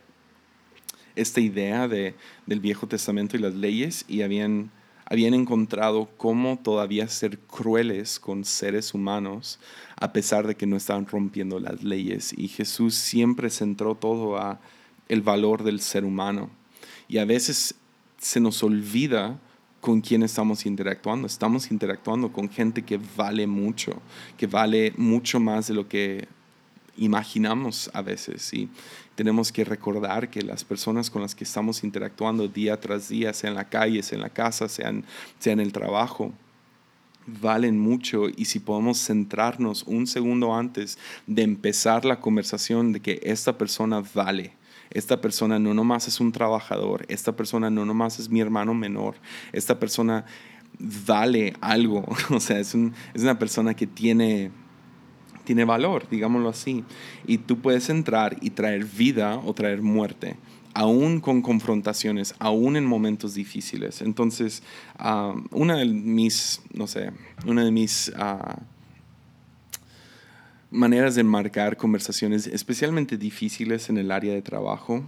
esta 1.17 1.41
idea 1.41 1.89
de, 1.89 2.15
del 2.47 2.61
Viejo 2.61 2.87
Testamento 2.87 3.37
y 3.37 3.41
las 3.41 3.55
leyes 3.55 4.05
y 4.09 4.23
habían, 4.23 4.71
habían 5.05 5.35
encontrado 5.35 6.09
cómo 6.17 6.59
todavía 6.59 7.09
ser 7.09 7.39
crueles 7.39 8.19
con 8.19 8.45
seres 8.45 8.95
humanos 8.95 9.59
a 9.97 10.13
pesar 10.13 10.47
de 10.47 10.57
que 10.57 10.67
no 10.67 10.77
estaban 10.77 11.07
rompiendo 11.07 11.61
las 11.61 11.83
leyes. 11.83 12.35
Y 12.37 12.49
Jesús 12.49 12.95
siempre 12.95 13.51
centró 13.51 13.95
todo 13.95 14.37
a 14.37 14.61
el 15.09 15.23
valor 15.23 15.63
del 15.63 15.81
ser 15.81 16.05
humano. 16.05 16.51
Y 17.09 17.19
a 17.19 17.25
veces 17.25 17.75
se 18.19 18.41
nos 18.41 18.63
olvida 18.63 19.39
con 19.81 20.01
quién 20.01 20.23
estamos 20.23 20.65
interactuando. 20.65 21.27
Estamos 21.27 21.71
interactuando 21.71 22.33
con 22.33 22.49
gente 22.49 22.83
que 22.83 22.99
vale 23.17 23.47
mucho, 23.47 24.01
que 24.37 24.47
vale 24.47 24.93
mucho 24.97 25.41
más 25.41 25.67
de 25.67 25.75
lo 25.75 25.89
que 25.89 26.29
imaginamos 26.97 27.91
a 27.93 28.01
veces. 28.01 28.53
Y 28.55 28.69
tenemos 29.15 29.53
que 29.53 29.65
recordar 29.65 30.31
que 30.31 30.43
las 30.43 30.65
personas 30.65 31.11
con 31.11 31.23
las 31.23 31.35
que 31.35 31.45
estamos 31.45 31.85
interactuando 31.85 32.49
día 32.49 32.81
tras 32.81 33.09
día, 33.09 33.33
sea 33.33 33.51
en 33.51 33.57
la 33.57 33.69
calle, 33.69 34.03
sea 34.03 34.17
en 34.17 34.23
la 34.23 34.31
casa, 34.31 34.69
sea 34.69 34.93
sea 35.39 35.53
en 35.53 35.61
el 35.61 35.73
trabajo, 35.73 36.33
valen 37.27 37.79
mucho. 37.79 38.29
Y 38.29 38.47
si 38.47 38.59
podemos 38.59 38.99
centrarnos 38.99 39.85
un 39.85 40.07
segundo 40.07 40.55
antes 40.55 40.99
de 41.27 41.43
empezar 41.43 42.05
la 42.05 42.21
conversación 42.21 42.93
de 42.93 43.01
que 43.01 43.21
esta 43.23 43.59
persona 43.59 44.03
vale 44.15 44.57
esta 44.95 45.21
persona 45.21 45.59
no 45.59 45.75
nomás 45.75 46.09
es 46.09 46.21
un 46.21 46.33
trabajador, 46.33 47.05
esta 47.09 47.35
persona 47.35 47.71
no 47.71 47.85
nomás 47.85 48.19
es 48.19 48.29
mi 48.29 48.41
hermano 48.41 48.75
menor, 48.75 49.17
esta 49.53 49.79
persona 49.79 50.25
vale 50.79 51.55
algo, 51.61 52.05
o 52.31 52.41
sea, 52.41 52.59
es, 52.59 52.75
es 53.15 53.23
una 53.23 53.39
persona 53.39 53.75
que 53.75 53.87
tiene, 53.87 54.51
tiene 55.45 55.65
valor, 55.65 56.07
digámoslo 56.11 56.49
así, 56.49 56.85
y 57.27 57.39
tú 57.39 57.59
puedes 57.59 57.89
entrar 57.91 58.37
y 58.41 58.51
traer 58.51 58.85
vida 58.85 59.39
o 59.39 59.55
traer 59.55 59.83
muerte 59.83 60.37
aún 60.75 61.21
con 61.21 61.43
confrontaciones, 61.43 62.35
aún 62.39 62.77
en 62.77 62.87
momentos 62.87 63.35
difíciles. 63.35 64.01
Entonces, 64.01 64.63
ah, 64.99 65.35
una 65.51 65.77
de 65.77 65.85
mis, 65.85 66.63
no 66.73 66.87
sé, 66.87 67.11
una 67.47 67.65
de 67.65 67.71
mis 67.71 68.11
uh, 68.17 68.61
maneras 70.71 71.15
de 71.15 71.23
marcar 71.23 71.77
conversaciones 71.77 72.47
especialmente 72.47 73.19
difíciles 73.19 73.91
en 73.91 73.99
el 73.99 74.11
área 74.11 74.33
de 74.33 74.41
trabajo 74.41 75.05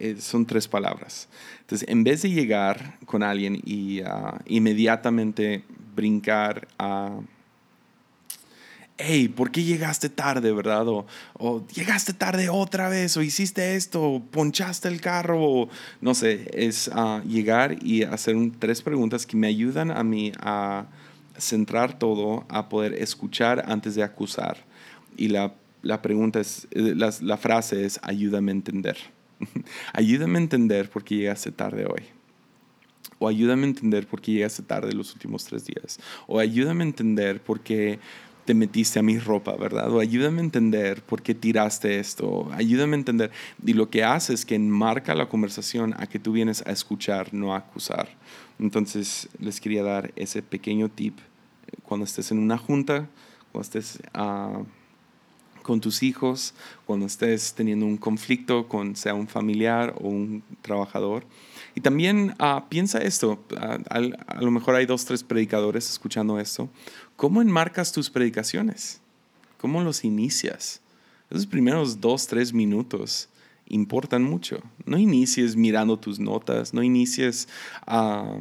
eh, 0.00 0.16
son 0.18 0.44
tres 0.46 0.66
palabras. 0.66 1.28
Entonces, 1.60 1.88
en 1.88 2.02
vez 2.02 2.22
de 2.22 2.30
llegar 2.30 2.98
con 3.06 3.22
alguien 3.22 3.60
y 3.64 4.00
ah, 4.00 4.40
inmediatamente 4.46 5.64
brincar 5.94 6.68
a... 6.78 7.20
hey, 8.98 9.28
¿por 9.28 9.50
qué 9.50 9.62
llegaste 9.62 10.08
tarde, 10.08 10.52
verdad? 10.52 10.86
O, 10.88 11.66
llegaste 11.68 12.12
tarde 12.12 12.48
otra 12.48 12.88
vez, 12.88 13.16
o 13.16 13.22
hiciste 13.22 13.76
esto, 13.76 14.02
o 14.02 14.20
ponchaste 14.22 14.88
el 14.88 15.00
carro, 15.00 15.40
o 15.40 15.68
no 16.00 16.14
sé, 16.14 16.50
es 16.52 16.88
uh, 16.88 17.22
llegar 17.22 17.82
y 17.82 18.02
hacer 18.02 18.36
tres 18.58 18.82
preguntas 18.82 19.24
que 19.24 19.36
me 19.36 19.46
ayudan 19.46 19.90
a 19.90 20.02
mí 20.02 20.32
a 20.40 20.86
centrar 21.38 21.98
todo 21.98 22.44
a 22.48 22.68
poder 22.68 22.94
escuchar 22.94 23.64
antes 23.68 23.94
de 23.94 24.02
acusar. 24.02 24.64
Y 25.16 25.28
la, 25.28 25.54
la 25.82 26.02
pregunta 26.02 26.40
es, 26.40 26.66
eh, 26.72 26.94
la, 26.96 27.14
la 27.20 27.36
frase 27.36 27.84
es, 27.86 28.00
ayúdame 28.02 28.50
a 28.50 28.56
entender. 28.56 28.98
ayúdame 29.92 30.38
a 30.38 30.42
entender 30.42 30.90
por 30.90 31.04
qué 31.04 31.16
llegaste 31.16 31.52
tarde 31.52 31.86
hoy. 31.86 32.02
O 33.20 33.26
ayúdame 33.26 33.64
a 33.64 33.70
entender 33.70 34.06
por 34.06 34.20
qué 34.20 34.32
llegaste 34.32 34.62
tarde 34.62 34.92
los 34.92 35.12
últimos 35.12 35.44
tres 35.44 35.64
días. 35.64 35.98
O 36.26 36.38
ayúdame 36.38 36.84
a 36.84 36.88
entender 36.88 37.40
por 37.40 37.60
qué 37.60 37.98
te 38.48 38.54
metiste 38.54 38.98
a 38.98 39.02
mi 39.02 39.18
ropa, 39.18 39.54
¿verdad? 39.56 39.92
O 39.92 40.00
ayúdame 40.00 40.40
a 40.40 40.44
entender 40.44 41.02
por 41.02 41.20
qué 41.20 41.34
tiraste 41.34 41.98
esto. 41.98 42.48
Ayúdame 42.54 42.96
a 42.96 43.00
entender. 43.00 43.30
Y 43.62 43.74
lo 43.74 43.90
que 43.90 44.04
hace 44.04 44.32
es 44.32 44.46
que 44.46 44.54
enmarca 44.54 45.14
la 45.14 45.28
conversación 45.28 45.94
a 45.98 46.06
que 46.06 46.18
tú 46.18 46.32
vienes 46.32 46.62
a 46.66 46.72
escuchar, 46.72 47.34
no 47.34 47.52
a 47.52 47.58
acusar. 47.58 48.08
Entonces, 48.58 49.28
les 49.38 49.60
quería 49.60 49.82
dar 49.82 50.14
ese 50.16 50.40
pequeño 50.40 50.88
tip. 50.88 51.18
Cuando 51.82 52.06
estés 52.06 52.30
en 52.30 52.38
una 52.38 52.56
junta, 52.56 53.06
cuando 53.52 53.66
estés 53.66 53.98
uh, 54.14 54.64
con 55.62 55.82
tus 55.82 56.02
hijos, 56.02 56.54
cuando 56.86 57.04
estés 57.04 57.52
teniendo 57.52 57.84
un 57.84 57.98
conflicto 57.98 58.66
con 58.66 58.96
sea 58.96 59.12
un 59.12 59.28
familiar 59.28 59.94
o 60.00 60.08
un 60.08 60.42
trabajador. 60.62 61.26
Y 61.78 61.80
también 61.80 62.34
uh, 62.40 62.68
piensa 62.68 62.98
esto, 62.98 63.44
uh, 63.52 63.84
a 63.86 64.42
lo 64.42 64.50
mejor 64.50 64.74
hay 64.74 64.84
dos, 64.84 65.04
tres 65.04 65.22
predicadores 65.22 65.88
escuchando 65.88 66.40
esto. 66.40 66.68
¿Cómo 67.14 67.40
enmarcas 67.40 67.92
tus 67.92 68.10
predicaciones? 68.10 69.00
¿Cómo 69.58 69.80
los 69.84 70.02
inicias? 70.02 70.80
Esos 71.30 71.46
primeros 71.46 72.00
dos, 72.00 72.26
tres 72.26 72.52
minutos 72.52 73.28
importan 73.68 74.24
mucho. 74.24 74.60
No 74.86 74.98
inicies 74.98 75.54
mirando 75.54 75.96
tus 75.96 76.18
notas, 76.18 76.74
no 76.74 76.82
inicies 76.82 77.46
uh, 77.86 78.40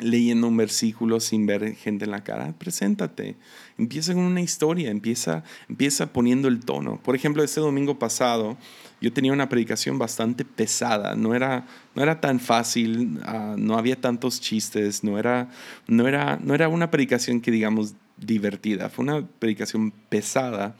leyendo 0.00 0.48
un 0.48 0.56
versículo 0.56 1.20
sin 1.20 1.46
ver 1.46 1.74
gente 1.74 2.04
en 2.04 2.10
la 2.10 2.24
cara. 2.24 2.54
Preséntate. 2.58 3.36
Empieza 3.76 4.14
con 4.14 4.22
una 4.22 4.40
historia, 4.40 4.90
empieza, 4.90 5.44
empieza 5.68 6.12
poniendo 6.12 6.48
el 6.48 6.60
tono. 6.60 7.00
Por 7.02 7.14
ejemplo, 7.14 7.42
este 7.42 7.60
domingo 7.60 7.98
pasado 7.98 8.56
yo 9.00 9.12
tenía 9.12 9.32
una 9.32 9.48
predicación 9.48 9.98
bastante 9.98 10.44
pesada, 10.44 11.14
no 11.14 11.34
era, 11.34 11.66
no 11.94 12.02
era 12.02 12.20
tan 12.20 12.40
fácil, 12.40 13.20
ah, 13.24 13.54
no 13.56 13.78
había 13.78 14.00
tantos 14.00 14.40
chistes, 14.40 15.04
no 15.04 15.18
era, 15.18 15.50
no, 15.86 16.08
era, 16.08 16.38
no 16.42 16.54
era 16.54 16.68
una 16.68 16.90
predicación 16.90 17.40
que 17.40 17.50
digamos 17.50 17.94
divertida, 18.16 18.88
fue 18.88 19.04
una 19.04 19.26
predicación 19.26 19.92
pesada. 20.08 20.76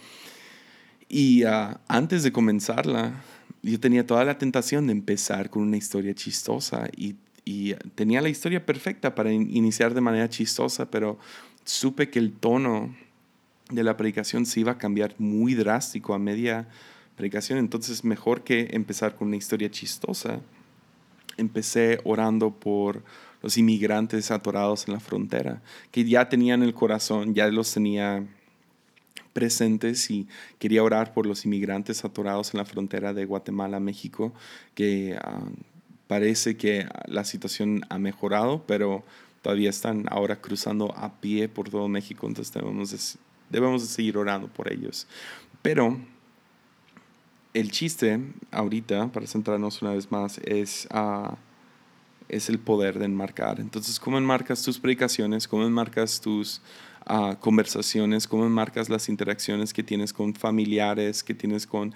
Y 1.08 1.44
ah, 1.44 1.80
antes 1.86 2.22
de 2.22 2.32
comenzarla, 2.32 3.22
yo 3.62 3.78
tenía 3.78 4.06
toda 4.06 4.24
la 4.24 4.38
tentación 4.38 4.86
de 4.86 4.92
empezar 4.92 5.50
con 5.50 5.62
una 5.62 5.76
historia 5.76 6.14
chistosa 6.14 6.88
y 6.96 7.16
y 7.48 7.72
tenía 7.94 8.20
la 8.20 8.28
historia 8.28 8.66
perfecta 8.66 9.14
para 9.14 9.32
iniciar 9.32 9.94
de 9.94 10.02
manera 10.02 10.28
chistosa, 10.28 10.90
pero 10.90 11.18
supe 11.64 12.10
que 12.10 12.18
el 12.18 12.30
tono 12.30 12.94
de 13.70 13.82
la 13.82 13.96
predicación 13.96 14.44
se 14.44 14.60
iba 14.60 14.72
a 14.72 14.76
cambiar 14.76 15.14
muy 15.16 15.54
drástico 15.54 16.12
a 16.12 16.18
media 16.18 16.68
predicación, 17.16 17.58
entonces 17.58 18.04
mejor 18.04 18.44
que 18.44 18.68
empezar 18.72 19.14
con 19.14 19.28
una 19.28 19.38
historia 19.38 19.70
chistosa. 19.70 20.40
Empecé 21.38 22.00
orando 22.04 22.50
por 22.50 23.02
los 23.40 23.56
inmigrantes 23.56 24.30
atorados 24.30 24.86
en 24.86 24.92
la 24.92 25.00
frontera, 25.00 25.62
que 25.90 26.04
ya 26.04 26.28
tenían 26.28 26.62
el 26.62 26.74
corazón, 26.74 27.34
ya 27.34 27.48
los 27.48 27.72
tenía 27.72 28.26
presentes 29.32 30.10
y 30.10 30.28
quería 30.58 30.82
orar 30.82 31.14
por 31.14 31.24
los 31.24 31.46
inmigrantes 31.46 32.04
atorados 32.04 32.52
en 32.52 32.58
la 32.58 32.66
frontera 32.66 33.14
de 33.14 33.24
Guatemala, 33.24 33.80
México, 33.80 34.34
que 34.74 35.16
ah, 35.18 35.40
Parece 36.08 36.56
que 36.56 36.88
la 37.06 37.24
situación 37.24 37.82
ha 37.90 37.98
mejorado, 37.98 38.64
pero 38.66 39.04
todavía 39.42 39.70
están 39.70 40.06
ahora 40.10 40.40
cruzando 40.40 40.92
a 40.96 41.12
pie 41.20 41.48
por 41.48 41.70
todo 41.70 41.86
México, 41.88 42.26
entonces 42.26 42.52
debemos 42.52 42.90
de, 42.90 42.98
debemos 43.50 43.82
de 43.82 43.88
seguir 43.88 44.16
orando 44.16 44.48
por 44.48 44.72
ellos. 44.72 45.06
Pero 45.62 45.98
el 47.54 47.70
chiste 47.70 48.20
ahorita, 48.50 49.08
para 49.08 49.26
centrarnos 49.26 49.82
una 49.82 49.92
vez 49.92 50.10
más, 50.10 50.38
es, 50.38 50.88
uh, 50.92 51.34
es 52.28 52.48
el 52.48 52.58
poder 52.58 52.98
de 52.98 53.04
enmarcar. 53.04 53.60
Entonces, 53.60 54.00
¿cómo 54.00 54.18
enmarcas 54.18 54.62
tus 54.62 54.78
predicaciones? 54.78 55.46
¿Cómo 55.46 55.64
enmarcas 55.64 56.20
tus 56.20 56.60
conversaciones, 57.40 58.26
cómo 58.26 58.48
marcas 58.48 58.88
las 58.88 59.08
interacciones 59.08 59.72
que 59.72 59.82
tienes 59.82 60.12
con 60.12 60.34
familiares, 60.34 61.22
que 61.22 61.34
tienes 61.34 61.66
con 61.66 61.94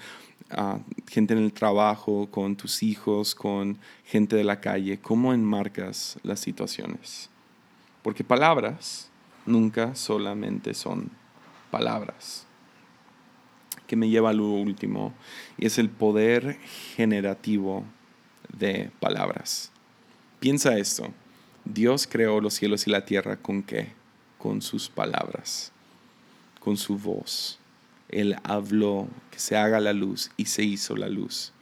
gente 1.08 1.34
en 1.34 1.40
el 1.40 1.52
trabajo, 1.52 2.28
con 2.30 2.56
tus 2.56 2.82
hijos, 2.82 3.34
con 3.34 3.78
gente 4.04 4.36
de 4.36 4.44
la 4.44 4.60
calle, 4.60 4.98
cómo 4.98 5.32
enmarcas 5.32 6.18
las 6.22 6.40
situaciones. 6.40 7.30
Porque 8.02 8.24
palabras 8.24 9.10
nunca 9.46 9.94
solamente 9.94 10.74
son 10.74 11.10
palabras. 11.70 12.46
Que 13.86 13.96
me 13.96 14.08
lleva 14.08 14.30
a 14.30 14.34
lo 14.34 14.48
último, 14.48 15.12
y 15.58 15.66
es 15.66 15.78
el 15.78 15.90
poder 15.90 16.58
generativo 16.96 17.84
de 18.56 18.90
palabras. 19.00 19.70
Piensa 20.40 20.78
esto, 20.78 21.12
Dios 21.64 22.06
creó 22.10 22.40
los 22.40 22.54
cielos 22.54 22.86
y 22.86 22.90
la 22.90 23.04
tierra 23.04 23.36
con 23.36 23.62
qué? 23.62 24.02
con 24.42 24.60
sus 24.60 24.88
palabras, 24.88 25.70
con 26.58 26.76
su 26.76 26.98
voz. 26.98 27.60
Él 28.12 28.36
habló 28.44 29.08
que 29.30 29.38
se 29.38 29.56
haga 29.56 29.80
la 29.80 29.92
luz 29.92 30.30
y 30.36 30.44
se 30.46 30.62
hizo 30.62 30.96
la 30.96 31.08
luz. 31.08 31.52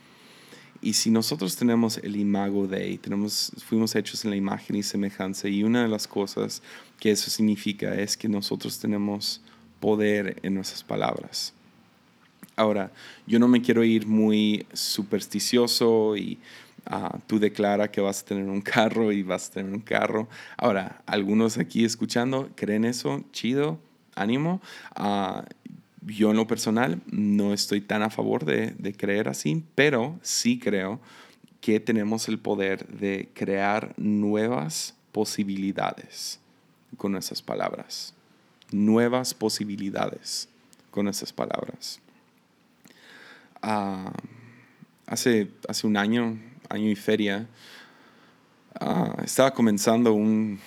Y 0.82 0.94
si 0.94 1.10
nosotros 1.10 1.56
tenemos 1.56 1.98
el 1.98 2.16
imago 2.16 2.66
de, 2.66 2.98
tenemos, 2.98 3.52
fuimos 3.66 3.94
hechos 3.94 4.24
en 4.24 4.30
la 4.30 4.36
imagen 4.36 4.76
y 4.76 4.82
semejanza, 4.82 5.48
y 5.48 5.62
una 5.62 5.82
de 5.82 5.88
las 5.88 6.06
cosas 6.06 6.62
que 6.98 7.10
eso 7.10 7.30
significa 7.30 7.94
es 7.94 8.16
que 8.16 8.28
nosotros 8.28 8.78
tenemos 8.78 9.40
poder 9.78 10.38
en 10.42 10.54
nuestras 10.54 10.82
palabras. 10.82 11.54
Ahora, 12.56 12.92
yo 13.26 13.38
no 13.38 13.48
me 13.48 13.62
quiero 13.62 13.84
ir 13.84 14.06
muy 14.06 14.66
supersticioso 14.72 16.16
y 16.16 16.38
Ah, 16.86 17.18
tú 17.26 17.38
declara 17.38 17.90
que 17.90 18.00
vas 18.00 18.22
a 18.22 18.24
tener 18.24 18.48
un 18.48 18.60
carro 18.62 19.12
y 19.12 19.22
vas 19.22 19.48
a 19.48 19.52
tener 19.52 19.72
un 19.72 19.80
carro. 19.80 20.28
Ahora, 20.56 21.02
algunos 21.06 21.58
aquí 21.58 21.84
escuchando 21.84 22.50
creen 22.56 22.84
eso, 22.84 23.24
chido, 23.32 23.78
ánimo. 24.14 24.60
Ah, 24.94 25.44
yo 26.02 26.30
en 26.30 26.36
lo 26.36 26.46
personal 26.46 27.00
no 27.10 27.52
estoy 27.52 27.80
tan 27.80 28.02
a 28.02 28.10
favor 28.10 28.44
de, 28.44 28.72
de 28.78 28.94
creer 28.94 29.28
así, 29.28 29.64
pero 29.74 30.18
sí 30.22 30.58
creo 30.58 31.00
que 31.60 31.78
tenemos 31.80 32.28
el 32.28 32.38
poder 32.38 32.86
de 32.88 33.28
crear 33.34 33.94
nuevas 33.96 34.94
posibilidades 35.12 36.40
con 36.96 37.16
esas 37.16 37.42
palabras. 37.42 38.14
Nuevas 38.70 39.34
posibilidades 39.34 40.48
con 40.90 41.08
esas 41.08 41.32
palabras. 41.32 42.00
Ah, 43.62 44.12
hace, 45.06 45.50
hace 45.68 45.86
un 45.86 45.96
año, 45.96 46.38
año 46.68 46.88
y 46.88 46.96
feria, 46.96 47.46
ah, 48.80 49.16
estaba 49.24 49.52
comenzando 49.52 50.14
un, 50.14 50.58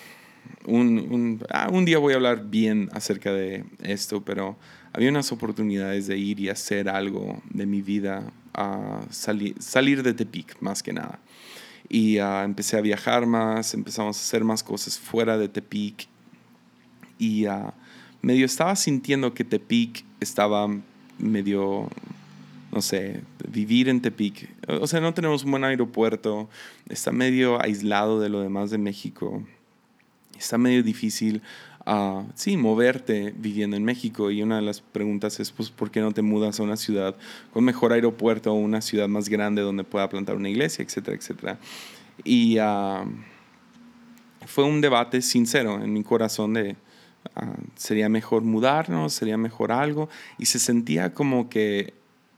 un, 0.65 1.43
ah, 1.49 1.69
un, 1.71 1.85
día 1.85 1.97
voy 1.97 2.13
a 2.13 2.17
hablar 2.17 2.49
bien 2.49 2.89
acerca 2.93 3.31
de 3.31 3.65
esto, 3.81 4.23
pero 4.23 4.57
había 4.93 5.09
unas 5.09 5.31
oportunidades 5.31 6.07
de 6.07 6.17
ir 6.17 6.39
y 6.39 6.49
hacer 6.49 6.87
algo 6.87 7.41
de 7.49 7.65
mi 7.65 7.81
vida, 7.81 8.31
a 8.53 9.01
salir 9.09 10.03
de 10.03 10.13
Tepic 10.13 10.55
más 10.61 10.83
que 10.83 10.93
nada. 10.93 11.19
Y 11.89 12.17
empecé 12.17 12.77
a 12.77 12.81
viajar 12.81 13.25
más, 13.25 13.73
empezamos 13.73 14.17
a 14.17 14.21
hacer 14.21 14.43
más 14.43 14.63
cosas 14.63 14.99
fuera 14.99 15.37
de 15.37 15.49
Tepic. 15.49 16.07
Y 17.19 17.45
medio 18.21 18.45
estaba 18.45 18.75
sintiendo 18.75 19.33
que 19.33 19.43
Tepic 19.43 20.05
estaba 20.19 20.67
medio 21.17 21.89
no 22.73 22.81
sé, 22.81 23.21
vivir 23.47 23.87
en 23.87 24.01
Tepic. 24.01 24.49
O 24.67 24.87
sea, 24.87 24.99
no 24.99 25.13
tenemos 25.13 25.43
un 25.43 25.51
buen 25.51 25.63
aeropuerto, 25.63 26.49
está 26.89 27.11
medio 27.11 27.61
aislado 27.61 28.19
de 28.19 28.29
lo 28.29 28.41
demás 28.41 28.71
de 28.71 28.79
México, 28.79 29.43
está 30.35 30.57
medio 30.57 30.81
difícil, 30.81 31.43
uh, 31.87 32.23
sí, 32.35 32.57
moverte 32.57 33.33
viviendo 33.37 33.77
en 33.77 33.83
México. 33.83 34.31
Y 34.31 34.41
una 34.41 34.57
de 34.57 34.61
las 34.61 34.81
preguntas 34.81 35.39
es, 35.39 35.51
pues, 35.51 35.69
¿por 35.69 35.91
qué 35.91 36.01
no 36.01 36.11
te 36.11 36.21
mudas 36.21 36.59
a 36.59 36.63
una 36.63 36.77
ciudad 36.77 37.15
con 37.51 37.63
mejor 37.63 37.93
aeropuerto 37.93 38.51
o 38.51 38.55
una 38.55 38.81
ciudad 38.81 39.07
más 39.07 39.29
grande 39.29 39.61
donde 39.61 39.83
pueda 39.83 40.09
plantar 40.09 40.35
una 40.35 40.49
iglesia, 40.49 40.83
etcétera, 40.83 41.17
etcétera? 41.17 41.59
Y 42.23 42.59
uh, 42.59 43.09
fue 44.45 44.63
un 44.65 44.81
debate 44.81 45.21
sincero 45.21 45.81
en 45.83 45.93
mi 45.93 46.03
corazón 46.03 46.53
de... 46.53 46.75
Uh, 47.35 47.63
sería 47.75 48.09
mejor 48.09 48.43
mudarnos, 48.43 49.13
sería 49.13 49.37
mejor 49.37 49.71
algo, 49.71 50.09
y 50.37 50.45
se 50.45 50.59
sentía 50.59 51.13
como 51.13 51.49
que 51.49 51.93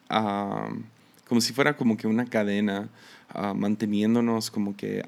como 0.07 1.41
si 1.41 1.53
fuera 1.53 1.75
como 1.75 1.97
que 1.97 2.07
una 2.07 2.25
cadena, 2.25 2.89
ah, 3.29 3.53
manteniéndonos 3.53 4.51
como 4.51 4.75
que 4.75 5.03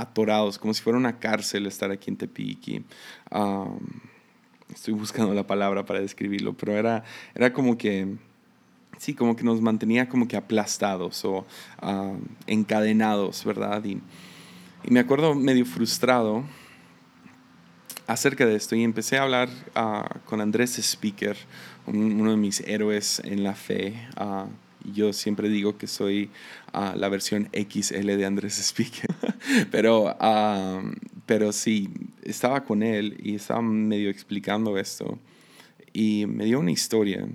atorados, 0.00 0.58
como 0.58 0.74
si 0.74 0.82
fuera 0.82 0.98
una 0.98 1.18
cárcel 1.18 1.66
estar 1.66 1.90
aquí 1.90 2.10
en 2.10 2.16
Tepic. 2.16 2.82
estoy 4.72 4.94
buscando 4.94 5.34
la 5.34 5.46
palabra 5.46 5.84
para 5.84 6.00
describirlo, 6.00 6.54
pero 6.54 6.76
era, 6.76 7.04
era 7.34 7.52
como 7.52 7.76
que, 7.76 8.16
sí, 8.98 9.14
como 9.14 9.36
que 9.36 9.44
nos 9.44 9.60
mantenía 9.60 10.08
como 10.08 10.28
que 10.28 10.36
aplastados 10.36 11.24
o 11.24 11.46
encadenados, 12.46 13.44
¿verdad? 13.44 13.84
Y, 13.84 14.00
y, 14.84 14.90
me 14.90 15.00
acuerdo 15.00 15.34
medio 15.34 15.66
frustrado 15.66 16.44
acerca 18.06 18.44
de 18.46 18.56
esto 18.56 18.74
y 18.74 18.82
empecé 18.82 19.18
a 19.18 19.22
hablar 19.22 19.48
ah, 19.74 20.20
con 20.24 20.40
Andrés 20.40 20.78
Speaker, 20.78 21.36
uno 21.86 22.30
de 22.30 22.36
mis 22.36 22.60
héroes 22.60 23.20
en 23.24 23.44
la 23.44 23.54
fe. 23.54 24.08
Uh, 24.18 24.48
yo 24.84 25.12
siempre 25.12 25.48
digo 25.48 25.76
que 25.76 25.86
soy 25.86 26.30
uh, 26.72 26.96
la 26.96 27.08
versión 27.08 27.48
XL 27.52 28.06
de 28.06 28.26
Andrés 28.26 28.58
Speaker. 28.58 29.14
pero, 29.70 30.16
pero 31.26 31.52
sí, 31.52 31.90
estaba 32.22 32.64
con 32.64 32.82
él 32.82 33.18
y 33.22 33.34
estaba 33.34 33.62
medio 33.62 34.10
explicando 34.10 34.78
esto. 34.78 35.18
Y 35.92 36.26
me 36.26 36.44
dio 36.44 36.60
una 36.60 36.70
historia 36.70 37.26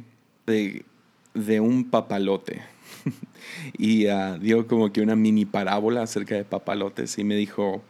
de, 0.45 0.86
de 1.34 1.60
un 1.60 1.89
papalote. 1.89 2.62
y 3.77 4.08
uh, 4.08 4.38
dio 4.39 4.67
como 4.67 4.91
que 4.91 5.01
una 5.01 5.15
mini 5.15 5.45
parábola 5.45 6.03
acerca 6.03 6.36
de 6.36 6.45
papalotes 6.45 7.17
y 7.17 7.23
me 7.23 7.36
dijo, 7.36 7.84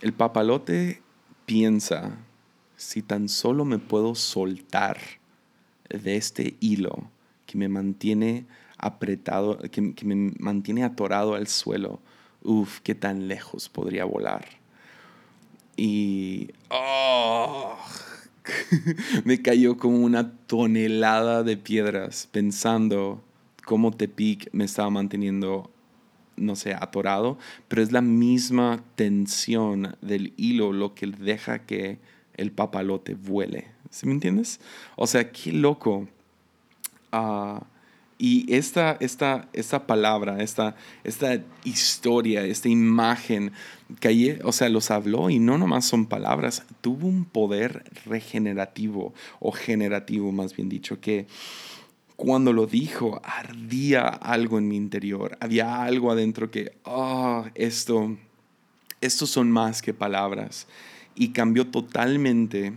el 0.00 0.12
papalote 0.12 1.02
piensa, 1.46 2.18
si 2.76 3.02
tan 3.02 3.28
solo 3.28 3.64
me 3.64 3.78
puedo 3.78 4.14
soltar 4.14 4.98
de 5.88 6.16
este 6.16 6.56
hilo 6.60 7.10
que 7.46 7.58
me 7.58 7.68
mantiene 7.68 8.46
apretado, 8.78 9.58
que, 9.58 9.92
me 10.04 10.32
mantiene 10.38 10.84
atorado 10.84 11.34
al 11.34 11.48
suelo, 11.48 12.00
uf, 12.42 12.80
qué 12.80 12.94
tan 12.94 13.28
lejos 13.28 13.68
podría 13.68 14.04
volar. 14.04 14.46
Y 15.76 16.50
oh, 16.70 17.76
me 19.24 19.42
cayó 19.42 19.76
como 19.76 19.98
una 19.98 20.32
tonelada 20.46 21.42
de 21.42 21.56
piedras 21.56 22.28
pensando 22.30 23.22
cómo 23.64 23.92
Tepic 23.92 24.48
me 24.52 24.64
estaba 24.64 24.90
manteniendo, 24.90 25.70
no 26.36 26.56
sé, 26.56 26.74
atorado, 26.74 27.38
pero 27.68 27.82
es 27.82 27.92
la 27.92 28.00
misma 28.00 28.82
tensión 28.94 29.96
del 30.00 30.32
hilo 30.36 30.72
lo 30.72 30.94
que 30.94 31.06
deja 31.06 31.66
que 31.66 31.98
el 32.34 32.52
papalote 32.52 33.14
vuele. 33.14 33.66
¿Sí 33.90 34.06
me 34.06 34.12
entiendes? 34.12 34.60
O 34.96 35.06
sea, 35.06 35.30
qué 35.30 35.52
loco. 35.52 36.08
Ah, 37.12 37.66
y 38.18 38.52
esta, 38.52 38.96
esta, 38.98 39.48
esta 39.52 39.86
palabra, 39.86 40.42
esta, 40.42 40.74
esta 41.04 41.40
historia, 41.62 42.44
esta 42.44 42.68
imagen, 42.68 43.52
que 44.00 44.40
o 44.42 44.50
sea, 44.50 44.68
los 44.68 44.90
habló 44.90 45.30
y 45.30 45.38
no 45.38 45.56
nomás 45.56 45.84
son 45.84 46.06
palabras, 46.06 46.64
tuvo 46.80 47.06
un 47.06 47.24
poder 47.24 47.84
regenerativo 48.06 49.14
o 49.38 49.52
generativo, 49.52 50.32
más 50.32 50.54
bien 50.56 50.68
dicho, 50.68 51.00
que 51.00 51.26
cuando 52.16 52.52
lo 52.52 52.66
dijo, 52.66 53.22
ardía 53.22 54.08
algo 54.08 54.58
en 54.58 54.66
mi 54.66 54.76
interior, 54.76 55.38
había 55.38 55.84
algo 55.84 56.10
adentro 56.10 56.50
que, 56.50 56.72
oh, 56.82 57.44
esto, 57.54 58.16
estos 59.00 59.30
son 59.30 59.52
más 59.52 59.80
que 59.80 59.94
palabras. 59.94 60.66
Y 61.14 61.28
cambió 61.28 61.68
totalmente 61.68 62.72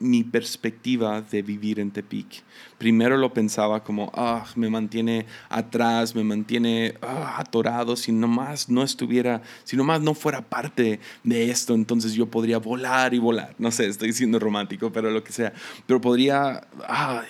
mi 0.00 0.24
perspectiva 0.24 1.20
de 1.20 1.42
vivir 1.42 1.78
en 1.78 1.90
Tepic. 1.90 2.42
Primero 2.78 3.18
lo 3.18 3.34
pensaba 3.34 3.84
como, 3.84 4.10
ah, 4.14 4.46
me 4.56 4.70
mantiene 4.70 5.26
atrás, 5.50 6.14
me 6.14 6.24
mantiene 6.24 6.94
ah, 7.02 7.36
atorado, 7.38 7.94
si 7.96 8.10
nomás 8.10 8.70
no 8.70 8.82
estuviera, 8.82 9.42
si 9.62 9.76
nomás 9.76 10.00
no 10.00 10.14
fuera 10.14 10.40
parte 10.40 11.00
de 11.22 11.50
esto, 11.50 11.74
entonces 11.74 12.14
yo 12.14 12.26
podría 12.26 12.58
volar 12.58 13.12
y 13.12 13.18
volar. 13.18 13.54
No 13.58 13.70
sé, 13.70 13.88
estoy 13.88 14.14
siendo 14.14 14.38
romántico, 14.38 14.90
pero 14.90 15.10
lo 15.10 15.22
que 15.22 15.32
sea. 15.32 15.52
Pero 15.86 16.00
podría, 16.00 16.66
ah, 16.88 17.22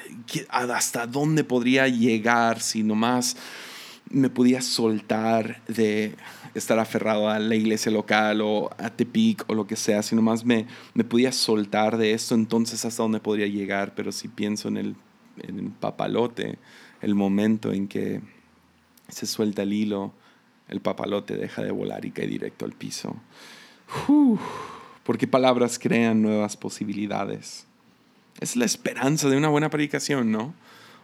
¿hasta 0.48 1.08
dónde 1.08 1.42
podría 1.42 1.88
llegar 1.88 2.60
si 2.60 2.84
nomás 2.84 3.36
me 4.10 4.30
podía 4.30 4.60
soltar 4.60 5.62
de 5.66 6.14
estar 6.54 6.78
aferrado 6.78 7.28
a 7.28 7.38
la 7.38 7.54
iglesia 7.54 7.92
local 7.92 8.40
o 8.42 8.70
a 8.78 8.90
Tepic 8.90 9.44
o 9.48 9.54
lo 9.54 9.66
que 9.66 9.76
sea, 9.76 10.02
si 10.02 10.16
nomás 10.16 10.44
me, 10.44 10.66
me 10.94 11.04
podía 11.04 11.32
soltar 11.32 11.96
de 11.96 12.12
esto, 12.12 12.34
entonces 12.34 12.84
hasta 12.84 13.02
dónde 13.02 13.20
podría 13.20 13.46
llegar, 13.46 13.94
pero 13.94 14.12
si 14.12 14.28
pienso 14.28 14.68
en 14.68 14.76
el, 14.76 14.96
en 15.42 15.58
el 15.58 15.70
papalote, 15.70 16.58
el 17.00 17.14
momento 17.14 17.72
en 17.72 17.88
que 17.88 18.20
se 19.08 19.26
suelta 19.26 19.62
el 19.62 19.72
hilo, 19.72 20.12
el 20.68 20.80
papalote 20.80 21.36
deja 21.36 21.62
de 21.62 21.70
volar 21.70 22.04
y 22.04 22.10
cae 22.12 22.26
directo 22.26 22.64
al 22.64 22.72
piso. 22.72 23.16
porque 25.04 25.26
palabras 25.26 25.78
crean 25.78 26.22
nuevas 26.22 26.56
posibilidades. 26.56 27.66
Es 28.40 28.56
la 28.56 28.64
esperanza 28.64 29.28
de 29.28 29.36
una 29.36 29.48
buena 29.48 29.70
predicación, 29.70 30.30
¿no? 30.30 30.54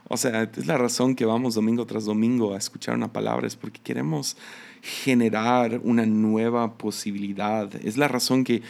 O 0.08 0.16
sea, 0.16 0.44
es 0.44 0.66
la 0.66 0.78
razón 0.78 1.16
que 1.16 1.24
vamos 1.24 1.54
domingo 1.54 1.84
tras 1.84 2.04
domingo 2.04 2.54
a 2.54 2.58
escuchar 2.58 2.94
una 2.94 3.12
palabra, 3.12 3.46
es 3.46 3.56
porque 3.56 3.80
queremos 3.82 4.36
generar 4.82 5.80
una 5.82 6.06
nueva 6.06 6.74
posibilidad. 6.74 7.74
Es 7.84 7.96
la 7.96 8.06
razón 8.06 8.44
que 8.44 8.56
eh, 8.56 8.62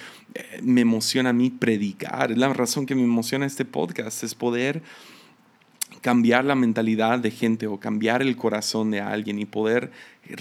me 0.62 0.80
emociona 0.80 1.30
a 1.30 1.34
mí 1.34 1.50
predicar, 1.50 2.32
es 2.32 2.38
la 2.38 2.52
razón 2.52 2.86
que 2.86 2.94
me 2.94 3.02
emociona 3.02 3.44
este 3.44 3.66
podcast, 3.66 4.24
es 4.24 4.34
poder 4.34 4.82
cambiar 6.00 6.44
la 6.44 6.54
mentalidad 6.54 7.18
de 7.18 7.30
gente 7.30 7.66
o 7.66 7.80
cambiar 7.80 8.22
el 8.22 8.36
corazón 8.36 8.90
de 8.90 9.00
alguien 9.00 9.38
y 9.38 9.44
poder 9.44 9.90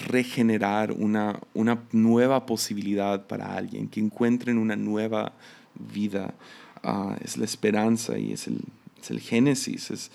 regenerar 0.08 0.92
una, 0.92 1.40
una 1.54 1.84
nueva 1.92 2.46
posibilidad 2.46 3.26
para 3.28 3.56
alguien, 3.56 3.90
que 3.90 4.00
encuentren 4.00 4.58
una 4.58 4.76
nueva 4.76 5.34
vida. 5.74 6.34
Ah, 6.84 7.18
es 7.22 7.36
la 7.38 7.46
esperanza 7.46 8.18
y 8.18 8.32
es 8.32 8.48
el, 8.48 8.60
es 9.06 9.12
el 9.12 9.20
Génesis, 9.20 9.92
es, 9.92 10.12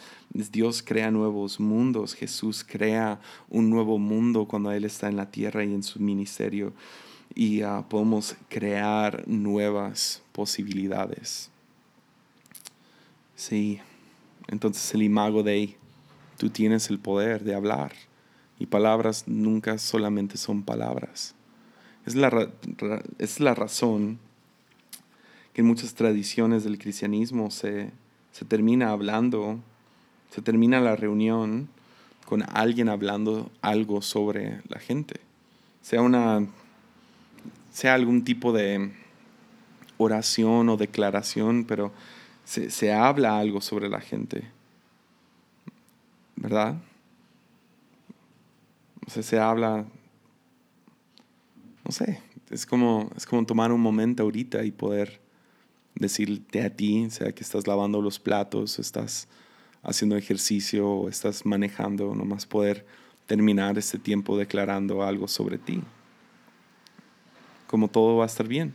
Dios 0.50 0.82
crea 0.82 1.10
nuevos 1.10 1.60
mundos, 1.60 2.14
Jesús 2.14 2.64
crea 2.66 3.20
un 3.48 3.70
nuevo 3.70 3.98
mundo 3.98 4.46
cuando 4.46 4.72
Él 4.72 4.84
está 4.84 5.08
en 5.08 5.16
la 5.16 5.30
tierra 5.30 5.64
y 5.64 5.72
en 5.72 5.82
su 5.82 6.00
ministerio 6.00 6.72
y 7.34 7.62
ah, 7.62 7.84
podemos 7.88 8.36
crear 8.48 9.26
nuevas 9.28 10.22
posibilidades. 10.32 11.50
Sí, 13.36 13.78
entonces 14.48 14.92
el 14.94 15.02
imago 15.02 15.44
de 15.44 15.76
tú 16.36 16.50
tienes 16.50 16.90
el 16.90 16.98
poder 16.98 17.44
de 17.44 17.54
hablar 17.54 17.92
y 18.58 18.66
palabras 18.66 19.24
nunca 19.28 19.78
solamente 19.78 20.36
son 20.36 20.62
palabras. 20.64 21.34
Es 22.06 22.16
la, 22.16 22.50
es 23.18 23.38
la 23.38 23.54
razón 23.54 24.18
que 25.52 25.60
en 25.60 25.68
muchas 25.68 25.94
tradiciones 25.94 26.64
del 26.64 26.78
cristianismo 26.78 27.50
se, 27.50 27.90
se 28.32 28.44
termina 28.44 28.90
hablando 28.90 29.58
Se 30.30 30.42
termina 30.42 30.80
la 30.80 30.94
reunión 30.94 31.68
con 32.24 32.44
alguien 32.54 32.88
hablando 32.88 33.50
algo 33.60 34.02
sobre 34.02 34.62
la 34.68 34.78
gente. 34.78 35.20
Sea 35.82 36.02
una 36.02 36.46
sea 37.72 37.94
algún 37.94 38.24
tipo 38.24 38.52
de 38.52 38.92
oración 39.96 40.68
o 40.68 40.76
declaración, 40.76 41.64
pero 41.64 41.92
se, 42.44 42.70
se 42.70 42.92
habla 42.92 43.38
algo 43.38 43.60
sobre 43.60 43.88
la 43.88 44.00
gente. 44.00 44.44
¿Verdad? 46.36 46.76
O 49.06 49.10
sea, 49.10 49.22
se 49.22 49.38
habla, 49.38 49.84
no 51.84 51.92
sé, 51.92 52.22
es 52.50 52.66
como, 52.66 53.10
es 53.16 53.26
como 53.26 53.44
tomar 53.44 53.72
un 53.72 53.80
momento 53.80 54.22
ahorita 54.22 54.64
y 54.64 54.70
poder 54.70 55.19
decirte 56.00 56.62
a 56.62 56.74
ti, 56.74 57.08
sea 57.10 57.32
que 57.32 57.44
estás 57.44 57.68
lavando 57.68 58.02
los 58.02 58.18
platos, 58.18 58.80
estás 58.80 59.28
haciendo 59.82 60.16
ejercicio 60.16 61.08
estás 61.08 61.46
manejando, 61.46 62.14
nomás 62.14 62.46
poder 62.46 62.86
terminar 63.26 63.78
este 63.78 63.98
tiempo 63.98 64.36
declarando 64.36 65.02
algo 65.02 65.28
sobre 65.28 65.58
ti. 65.58 65.82
Como 67.66 67.88
todo 67.88 68.16
va 68.16 68.24
a 68.24 68.26
estar 68.26 68.48
bien. 68.48 68.74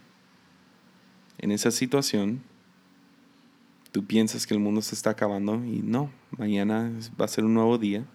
En 1.38 1.51
esa 1.51 1.69
situación, 1.71 2.41
tú 3.91 4.05
piensas 4.05 4.47
que 4.47 4.53
el 4.53 4.59
mundo 4.59 4.82
se 4.82 4.95
está 4.95 5.09
acabando 5.09 5.55
y 5.65 5.82
no, 5.84 6.09
mañana 6.38 6.91
va 7.19 7.26
a 7.26 7.28
ser 7.28 7.43
un 7.43 7.53
nuevo 7.53 7.78
día. 7.78 8.05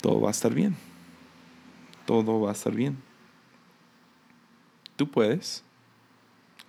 Todo 0.00 0.20
va 0.20 0.28
a 0.28 0.30
estar 0.30 0.54
bien. 0.54 0.76
Todo 2.06 2.40
va 2.40 2.50
a 2.50 2.52
estar 2.52 2.74
bien. 2.74 2.96
Tú 4.96 5.10
puedes. 5.10 5.64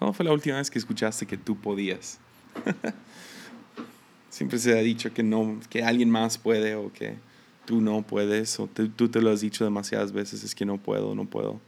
¿Cuándo 0.02 0.14
fue 0.14 0.26
la 0.26 0.32
última 0.32 0.58
vez 0.58 0.72
que 0.72 0.80
escuchaste 0.80 1.28
que 1.28 1.38
tú 1.38 1.56
podías? 1.56 2.20
Siempre 4.32 4.58
se 4.58 4.72
ha 4.72 4.82
dicho 4.82 5.14
que 5.14 5.22
no, 5.22 5.60
que 5.70 5.84
alguien 5.84 6.10
más 6.10 6.39
puede 6.39 6.74
o 6.74 6.91
que 6.91 7.20
tú 7.68 7.82
no 7.82 8.02
puedes 8.02 8.60
o 8.60 8.66
tú 8.66 9.10
te 9.10 9.22
lo 9.22 9.30
has 9.30 9.41
dicho 9.41 9.64
demasiadas 9.64 10.12
veces, 10.12 10.43
es 10.43 10.56
que 10.56 10.66
no 10.66 10.80
puedo, 10.80 11.14
no 11.14 11.26
puedo. 11.26 11.62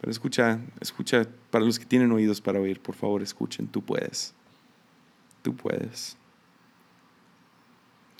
Pero 0.00 0.12
escucha, 0.12 0.60
escucha, 0.80 1.26
para 1.50 1.64
los 1.64 1.80
que 1.80 1.86
tienen 1.86 2.12
oídos 2.12 2.40
para 2.40 2.60
oír, 2.60 2.78
por 2.78 2.94
favor 2.94 3.20
escuchen, 3.20 3.66
tú 3.66 3.82
puedes. 3.82 4.32
Tú 5.42 5.56
puedes. 5.56 6.16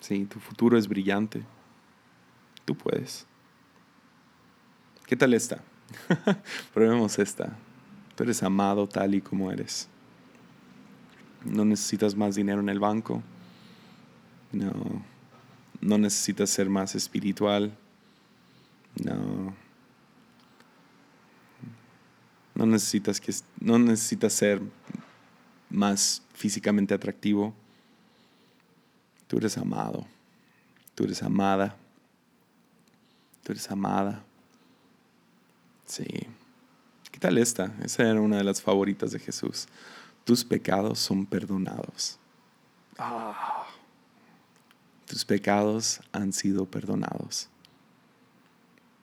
Sí, 0.00 0.24
tu 0.24 0.40
futuro 0.40 0.76
es 0.76 0.88
brillante. 0.88 1.44
Tú 2.64 2.74
puedes. 2.74 3.26
¿Qué 5.06 5.14
tal 5.14 5.34
esta? 5.34 5.62
Probemos 6.74 7.20
esta. 7.20 7.56
Tú 8.14 8.22
eres 8.22 8.42
amado 8.42 8.88
tal 8.88 9.14
y 9.14 9.20
como 9.20 9.50
eres. 9.50 9.88
No 11.44 11.64
necesitas 11.64 12.14
más 12.14 12.36
dinero 12.36 12.60
en 12.60 12.68
el 12.68 12.78
banco. 12.78 13.22
No. 14.52 14.72
No 15.80 15.98
necesitas 15.98 16.50
ser 16.50 16.70
más 16.70 16.94
espiritual. 16.94 17.76
No. 19.02 19.54
No 22.54 22.66
necesitas 22.66 23.20
que 23.20 23.34
no 23.60 23.78
necesitas 23.78 24.32
ser 24.32 24.62
más 25.68 26.22
físicamente 26.32 26.94
atractivo. 26.94 27.52
Tú 29.26 29.38
eres 29.38 29.58
amado. 29.58 30.06
Tú 30.94 31.04
eres 31.04 31.22
amada. 31.22 31.76
Tú 33.42 33.52
eres 33.52 33.68
amada. 33.70 34.22
Sí. 35.84 36.06
¿Qué 37.14 37.20
tal 37.20 37.38
esta? 37.38 37.72
Esa 37.84 38.10
era 38.10 38.20
una 38.20 38.38
de 38.38 38.42
las 38.42 38.60
favoritas 38.60 39.12
de 39.12 39.20
Jesús. 39.20 39.68
Tus 40.24 40.44
pecados 40.44 40.98
son 40.98 41.26
perdonados. 41.26 42.18
Ah. 42.98 43.68
Tus 45.06 45.24
pecados 45.24 46.00
han 46.10 46.32
sido 46.32 46.66
perdonados. 46.66 47.48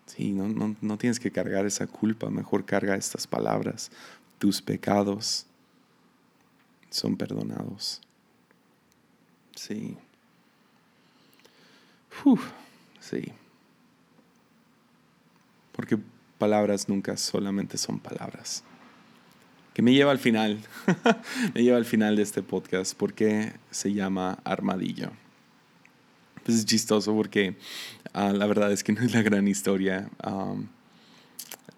Sí, 0.07 0.33
no, 0.33 0.49
no, 0.49 0.75
no 0.81 0.97
tienes 0.97 1.21
que 1.21 1.31
cargar 1.31 1.65
esa 1.65 1.87
culpa, 1.87 2.29
mejor 2.29 2.65
carga 2.65 2.97
estas 2.97 3.27
palabras. 3.27 3.91
Tus 4.39 4.61
pecados 4.61 5.45
son 6.89 7.15
perdonados. 7.15 8.01
Sí. 9.55 9.95
Uf, 12.25 12.51
sí. 12.99 13.31
Porque 15.71 15.97
palabras 16.41 16.89
nunca 16.89 17.17
solamente 17.17 17.77
son 17.77 17.99
palabras. 17.99 18.63
Que 19.75 19.83
me 19.83 19.93
lleva 19.93 20.09
al 20.11 20.17
final, 20.17 20.57
me 21.53 21.61
lleva 21.61 21.77
al 21.77 21.85
final 21.85 22.15
de 22.15 22.23
este 22.23 22.41
podcast, 22.41 22.97
porque 22.97 23.53
se 23.69 23.93
llama 23.93 24.39
Armadillo. 24.43 25.11
Pues 26.43 26.57
es 26.57 26.65
chistoso 26.65 27.13
porque 27.13 27.55
ah, 28.13 28.33
la 28.33 28.47
verdad 28.47 28.71
es 28.71 28.83
que 28.83 28.91
no 28.97 29.01
es 29.01 29.13
la 29.13 29.21
gran 29.21 29.47
historia. 29.47 30.09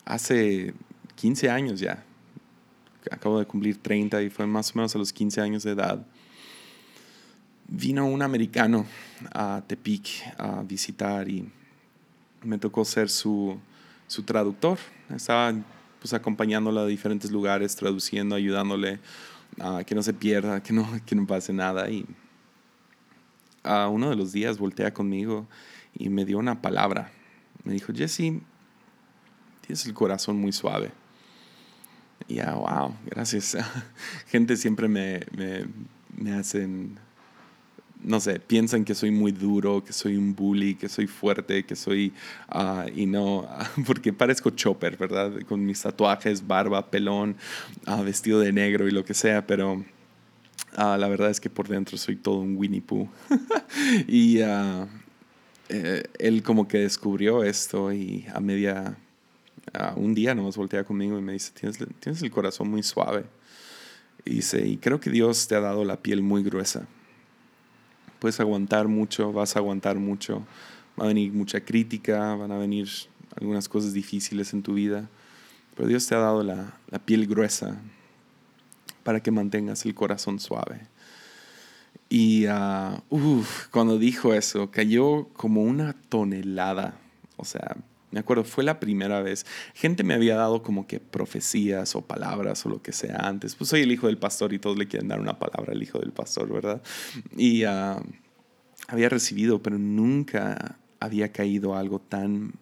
hace 0.05 0.73
15 1.15 1.49
años 1.49 1.81
ya, 1.81 2.05
acabo 3.11 3.39
de 3.39 3.45
cumplir 3.45 3.81
30 3.81 4.23
y 4.23 4.29
fue 4.29 4.47
más 4.47 4.71
o 4.71 4.75
menos 4.75 4.95
a 4.95 4.97
los 4.97 5.11
15 5.11 5.41
años 5.41 5.63
de 5.63 5.71
edad, 5.71 6.05
vino 7.67 8.05
un 8.07 8.21
americano 8.21 8.85
a 9.33 9.61
Tepic 9.67 10.23
a 10.37 10.63
visitar 10.63 11.27
y 11.27 11.51
me 12.43 12.57
tocó 12.57 12.85
ser 12.85 13.09
su, 13.09 13.59
su 14.07 14.23
traductor. 14.23 14.77
Estaba 15.13 15.53
pues 15.99 16.13
acompañándola 16.13 16.81
a 16.81 16.85
diferentes 16.85 17.31
lugares, 17.31 17.75
traduciendo, 17.75 18.35
ayudándole 18.35 18.99
a 19.59 19.83
que 19.83 19.95
no 19.95 20.03
se 20.03 20.13
pierda, 20.13 20.61
que 20.61 20.73
no, 20.73 20.87
que 21.05 21.15
no 21.15 21.25
pase 21.25 21.53
nada. 21.53 21.89
Y 21.89 22.05
a 23.63 23.87
uno 23.87 24.09
de 24.09 24.15
los 24.15 24.31
días 24.31 24.57
voltea 24.57 24.93
conmigo 24.93 25.47
y 25.93 26.09
me 26.09 26.25
dio 26.25 26.37
una 26.37 26.61
palabra. 26.61 27.11
Me 27.63 27.73
dijo, 27.73 27.93
Jesse, 27.93 28.41
tienes 29.61 29.85
el 29.85 29.93
corazón 29.93 30.37
muy 30.37 30.51
suave. 30.51 30.91
Y 32.27 32.35
ya, 32.35 32.53
wow, 32.53 32.95
gracias. 33.05 33.57
Gente 34.27 34.57
siempre 34.57 34.87
me, 34.87 35.21
me, 35.35 35.65
me 36.17 36.33
hacen 36.33 36.99
no 38.03 38.19
sé, 38.19 38.39
piensan 38.39 38.83
que 38.85 38.95
soy 38.95 39.11
muy 39.11 39.31
duro, 39.31 39.83
que 39.83 39.93
soy 39.93 40.17
un 40.17 40.35
bully, 40.35 40.75
que 40.75 40.89
soy 40.89 41.07
fuerte, 41.07 41.65
que 41.65 41.75
soy, 41.75 42.13
ah, 42.49 42.85
y 42.93 43.05
no, 43.05 43.47
porque 43.85 44.13
parezco 44.13 44.49
chopper, 44.49 44.97
¿verdad? 44.97 45.31
Con 45.47 45.65
mis 45.65 45.81
tatuajes, 45.81 46.45
barba, 46.45 46.89
pelón, 46.89 47.35
ah, 47.85 48.01
vestido 48.01 48.39
de 48.39 48.51
negro 48.51 48.87
y 48.87 48.91
lo 48.91 49.05
que 49.05 49.13
sea, 49.13 49.47
pero 49.47 49.83
ah, 50.75 50.97
la 50.97 51.07
verdad 51.07 51.29
es 51.29 51.39
que 51.39 51.49
por 51.49 51.67
dentro 51.67 51.97
soy 51.97 52.15
todo 52.15 52.39
un 52.39 52.57
Winnie 52.57 52.81
Pooh. 52.81 53.07
y 54.07 54.39
eh, 55.69 56.03
él 56.19 56.43
como 56.43 56.67
que 56.67 56.79
descubrió 56.79 57.43
esto 57.43 57.91
y 57.93 58.25
a 58.33 58.39
media, 58.39 58.97
un 59.95 60.13
día 60.13 60.35
nomás 60.35 60.57
voltea 60.57 60.83
conmigo 60.83 61.17
y 61.17 61.21
me 61.21 61.33
dice, 61.33 61.51
tienes, 61.53 61.77
tienes 61.99 62.21
el 62.21 62.31
corazón 62.31 62.69
muy 62.69 62.83
suave. 62.83 63.23
Y 64.25 64.35
dice, 64.35 64.65
y 64.65 64.77
creo 64.77 64.99
que 64.99 65.09
Dios 65.09 65.47
te 65.47 65.55
ha 65.55 65.59
dado 65.59 65.83
la 65.83 66.01
piel 66.01 66.21
muy 66.21 66.43
gruesa 66.43 66.87
puedes 68.23 68.39
aguantar 68.39 68.87
mucho, 68.87 69.33
vas 69.33 69.57
a 69.57 69.59
aguantar 69.59 69.97
mucho, 69.99 70.45
va 70.97 71.03
a 71.03 71.07
venir 71.09 71.33
mucha 71.33 71.59
crítica, 71.59 72.35
van 72.35 72.53
a 72.53 72.57
venir 72.57 72.87
algunas 73.35 73.67
cosas 73.67 73.91
difíciles 73.91 74.53
en 74.53 74.63
tu 74.63 74.75
vida, 74.75 75.09
pero 75.75 75.89
Dios 75.89 76.07
te 76.07 76.15
ha 76.15 76.19
dado 76.19 76.41
la, 76.41 76.73
piel 77.03 77.27
gruesa 77.27 77.81
para 79.03 79.21
que 79.21 79.29
mantengas 79.29 79.85
el 79.85 79.93
corazón 79.93 80.39
suave. 80.39 80.87
Y 82.07 82.47
uh, 82.47 83.43
cuando 83.71 83.99
dijo 83.99 84.33
eso, 84.33 84.71
cayó 84.71 85.27
como 85.33 85.61
una 85.61 85.91
tonelada. 86.07 86.95
O 87.35 87.43
sea, 87.43 87.75
me 88.13 88.19
acuerdo, 88.19 88.43
fue 88.43 88.63
la 88.63 88.79
primera 88.79 89.23
vez. 89.23 89.43
Gente 89.73 90.03
me 90.03 90.13
había 90.13 90.35
dado 90.35 90.61
como 90.61 90.85
que 90.85 90.99
profecías 90.99 91.95
o 91.95 92.03
palabras 92.03 92.63
o 92.63 92.69
lo 92.69 92.79
que 92.79 92.91
sea 92.91 93.17
antes. 93.27 93.55
Pues 93.55 93.71
soy 93.71 93.81
el 93.81 93.91
hijo 93.91 94.05
del 94.05 94.19
pastor 94.19 94.53
y 94.53 94.59
todos 94.59 94.77
le 94.77 94.87
quieren 94.87 95.07
dar 95.07 95.19
una 95.19 95.39
palabra 95.39 95.73
al 95.73 95.81
hijo 95.81 95.97
del 95.97 96.11
pastor, 96.11 96.53
¿verdad? 96.53 96.83
Y 97.35 97.63
ah, 97.63 97.99
había 98.87 99.09
recibido, 99.09 99.63
pero 99.63 99.79
nunca 99.79 100.77
había 100.99 101.31
caído 101.31 101.75
algo 101.75 101.97
tan, 101.97 102.53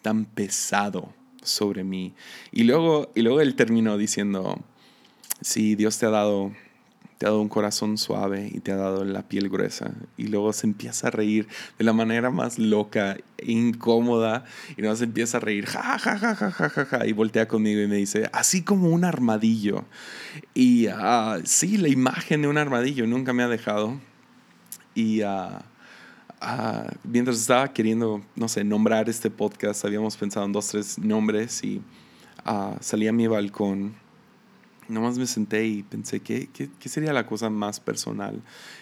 tan 0.00 0.26
pesado 0.26 1.12
sobre 1.42 1.82
mí. 1.82 2.14
Y 2.52 2.62
luego, 2.62 3.10
y 3.16 3.22
luego 3.22 3.40
él 3.40 3.56
terminó 3.56 3.98
diciendo, 3.98 4.62
sí, 5.40 5.74
Dios 5.74 5.98
te 5.98 6.06
ha 6.06 6.10
dado 6.10 6.52
te 7.24 7.28
ha 7.28 7.30
dado 7.30 7.40
un 7.40 7.48
corazón 7.48 7.96
suave 7.96 8.50
y 8.52 8.60
te 8.60 8.70
ha 8.70 8.76
dado 8.76 9.02
la 9.02 9.22
piel 9.22 9.48
gruesa. 9.48 9.92
Y 10.18 10.26
luego 10.26 10.52
se 10.52 10.66
empieza 10.66 11.08
a 11.08 11.10
reír 11.10 11.48
de 11.78 11.84
la 11.86 11.94
manera 11.94 12.28
más 12.28 12.58
loca, 12.58 13.16
incómoda, 13.42 14.44
y 14.76 14.82
luego 14.82 14.94
se 14.94 15.04
empieza 15.04 15.38
a 15.38 15.40
reír, 15.40 15.64
ja, 15.64 15.98
ja, 15.98 16.18
ja, 16.18 16.34
ja, 16.34 16.50
ja, 16.50 16.68
ja, 16.68 16.84
ja, 16.84 17.06
y 17.06 17.12
voltea 17.14 17.48
conmigo 17.48 17.80
y 17.80 17.86
me 17.86 17.96
dice, 17.96 18.28
así 18.34 18.60
como 18.60 18.90
un 18.90 19.06
armadillo. 19.06 19.86
Y 20.52 20.88
uh, 20.88 21.40
sí, 21.44 21.78
la 21.78 21.88
imagen 21.88 22.42
de 22.42 22.48
un 22.48 22.58
armadillo 22.58 23.06
nunca 23.06 23.32
me 23.32 23.42
ha 23.42 23.48
dejado. 23.48 23.98
Y 24.94 25.22
uh, 25.22 25.60
uh, 26.42 26.90
mientras 27.04 27.38
estaba 27.38 27.72
queriendo, 27.72 28.20
no 28.36 28.48
sé, 28.48 28.64
nombrar 28.64 29.08
este 29.08 29.30
podcast, 29.30 29.82
habíamos 29.86 30.18
pensado 30.18 30.44
en 30.44 30.52
dos, 30.52 30.68
tres 30.68 30.98
nombres 30.98 31.64
y 31.64 31.80
salí 32.80 33.08
a 33.08 33.14
mi 33.14 33.28
balcón 33.28 34.03
nomás 34.88 35.18
me 35.18 35.26
senté 35.26 35.66
y 35.66 35.82
pensé, 35.82 36.20
¿qué, 36.20 36.48
qué, 36.52 36.88
sería 36.88 37.12
la 37.12 37.26
cosa 37.26 37.50
más 37.50 37.80
personal? 37.80 38.40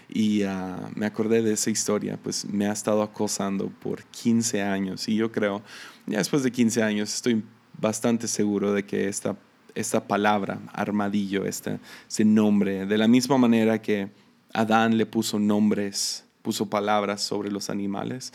Y 0.09 0.42
ah, 0.42 0.90
me 0.94 1.07
acordé 1.07 1.42
de 1.42 1.53
esa 1.53 1.70
historia, 1.70 2.18
pues 2.22 2.44
me 2.44 2.66
ha 2.66 2.72
estado 2.72 3.03
acosando 3.03 3.68
por 3.68 4.05
15 4.05 4.62
años 4.62 5.09
y 5.09 5.16
yo 5.16 5.32
creo, 5.32 5.62
ya 6.07 6.18
después 6.18 6.42
de 6.42 6.50
15 6.50 6.82
años, 6.82 7.14
estoy 7.14 7.42
bastante 7.78 8.28
seguro 8.28 8.72
de 8.72 8.84
que 8.84 9.09
esta, 9.09 9.36
esta 9.74 10.07
palabra, 10.07 10.61
armadillo, 10.72 11.44
este, 11.44 11.78
ese 12.09 12.24
nombre, 12.24 12.86
de 12.86 12.98
la 12.98 13.09
misma 13.09 13.38
manera 13.38 13.80
que 13.80 14.11
Adán 14.53 14.96
le 14.98 15.07
puso 15.07 15.38
nombres, 15.38 16.24
puso 16.42 16.68
palabras 16.68 17.22
sobre 17.22 17.50
los 17.50 17.70
animales, 17.70 18.32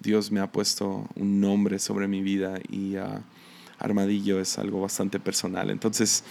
Dios 0.00 0.30
me 0.30 0.40
ha 0.40 0.50
puesto 0.50 1.08
un 1.14 1.40
nombre 1.40 1.78
sobre 1.78 2.08
mi 2.08 2.22
vida 2.22 2.58
y... 2.70 2.96
Uh, 2.96 3.20
Armadillo 3.82 4.40
es 4.40 4.58
algo 4.58 4.80
bastante 4.80 5.18
personal. 5.18 5.70
Entonces, 5.70 6.24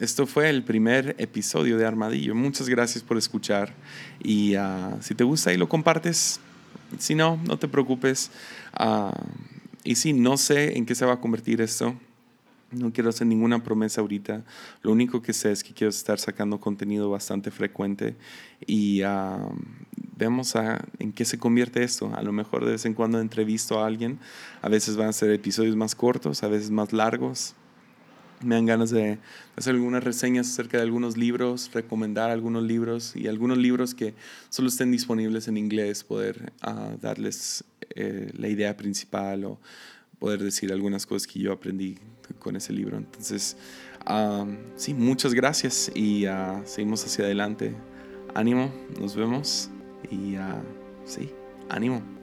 esto 0.00 0.26
fue 0.26 0.50
el 0.50 0.64
primer 0.64 1.14
episodio 1.18 1.78
de 1.78 1.86
Armadillo. 1.86 2.34
Muchas 2.34 2.68
gracias 2.68 3.04
por 3.04 3.16
escuchar 3.16 3.72
y 4.22 4.54
ah, 4.56 4.96
si 5.00 5.14
te 5.14 5.24
gusta 5.24 5.52
y 5.52 5.56
lo 5.56 5.68
compartes, 5.68 6.40
si 6.98 7.14
no, 7.14 7.40
no 7.44 7.58
te 7.58 7.68
preocupes. 7.68 8.30
Ah, 8.72 9.12
y 9.84 9.94
si 9.94 10.12
no 10.12 10.36
sé 10.36 10.76
en 10.76 10.84
qué 10.84 10.94
se 10.94 11.06
va 11.06 11.14
a 11.14 11.20
convertir 11.20 11.60
esto. 11.60 11.94
No 12.76 12.92
quiero 12.92 13.08
hacer 13.08 13.26
ninguna 13.26 13.62
promesa 13.62 14.02
ahorita. 14.02 14.44
Lo 14.82 14.92
único 14.92 15.22
que 15.22 15.32
sé 15.32 15.50
es 15.50 15.64
que 15.64 15.72
quiero 15.72 15.88
estar 15.88 16.18
sacando 16.18 16.60
contenido 16.60 17.08
bastante 17.10 17.50
frecuente 17.50 18.16
y 18.66 19.02
uh, 19.02 19.50
vemos 20.16 20.56
a, 20.56 20.84
en 20.98 21.12
qué 21.12 21.24
se 21.24 21.38
convierte 21.38 21.82
esto. 21.82 22.12
A 22.14 22.22
lo 22.22 22.32
mejor 22.32 22.64
de 22.64 22.72
vez 22.72 22.84
en 22.84 22.94
cuando 22.94 23.20
entrevisto 23.20 23.80
a 23.80 23.86
alguien. 23.86 24.18
A 24.60 24.68
veces 24.68 24.96
van 24.96 25.08
a 25.08 25.12
ser 25.12 25.30
episodios 25.30 25.74
más 25.74 25.94
cortos, 25.94 26.42
a 26.42 26.48
veces 26.48 26.70
más 26.70 26.92
largos. 26.92 27.54
Me 28.42 28.54
dan 28.54 28.66
ganas 28.66 28.90
de 28.90 29.18
hacer 29.56 29.74
algunas 29.74 30.04
reseñas 30.04 30.46
acerca 30.46 30.76
de 30.76 30.82
algunos 30.82 31.16
libros, 31.16 31.70
recomendar 31.72 32.30
algunos 32.30 32.62
libros 32.62 33.16
y 33.16 33.28
algunos 33.28 33.56
libros 33.56 33.94
que 33.94 34.12
solo 34.50 34.68
estén 34.68 34.92
disponibles 34.92 35.48
en 35.48 35.56
inglés, 35.56 36.04
poder 36.04 36.52
uh, 36.66 36.98
darles 37.00 37.64
eh, 37.94 38.30
la 38.36 38.48
idea 38.48 38.76
principal 38.76 39.46
o 39.46 39.58
poder 40.18 40.42
decir 40.42 40.70
algunas 40.70 41.06
cosas 41.06 41.26
que 41.26 41.38
yo 41.38 41.52
aprendí 41.52 41.96
con 42.38 42.56
ese 42.56 42.72
libro. 42.72 42.96
Entonces, 42.96 43.56
sí, 44.76 44.94
muchas 44.94 45.34
gracias 45.34 45.90
y 45.94 46.26
uh, 46.26 46.62
seguimos 46.64 47.04
hacia 47.04 47.24
adelante. 47.24 47.74
Ánimo, 48.34 48.70
nos 49.00 49.16
vemos 49.16 49.70
y 50.10 50.36
uh, 50.36 50.62
sí, 51.04 51.30
ánimo. 51.68 52.15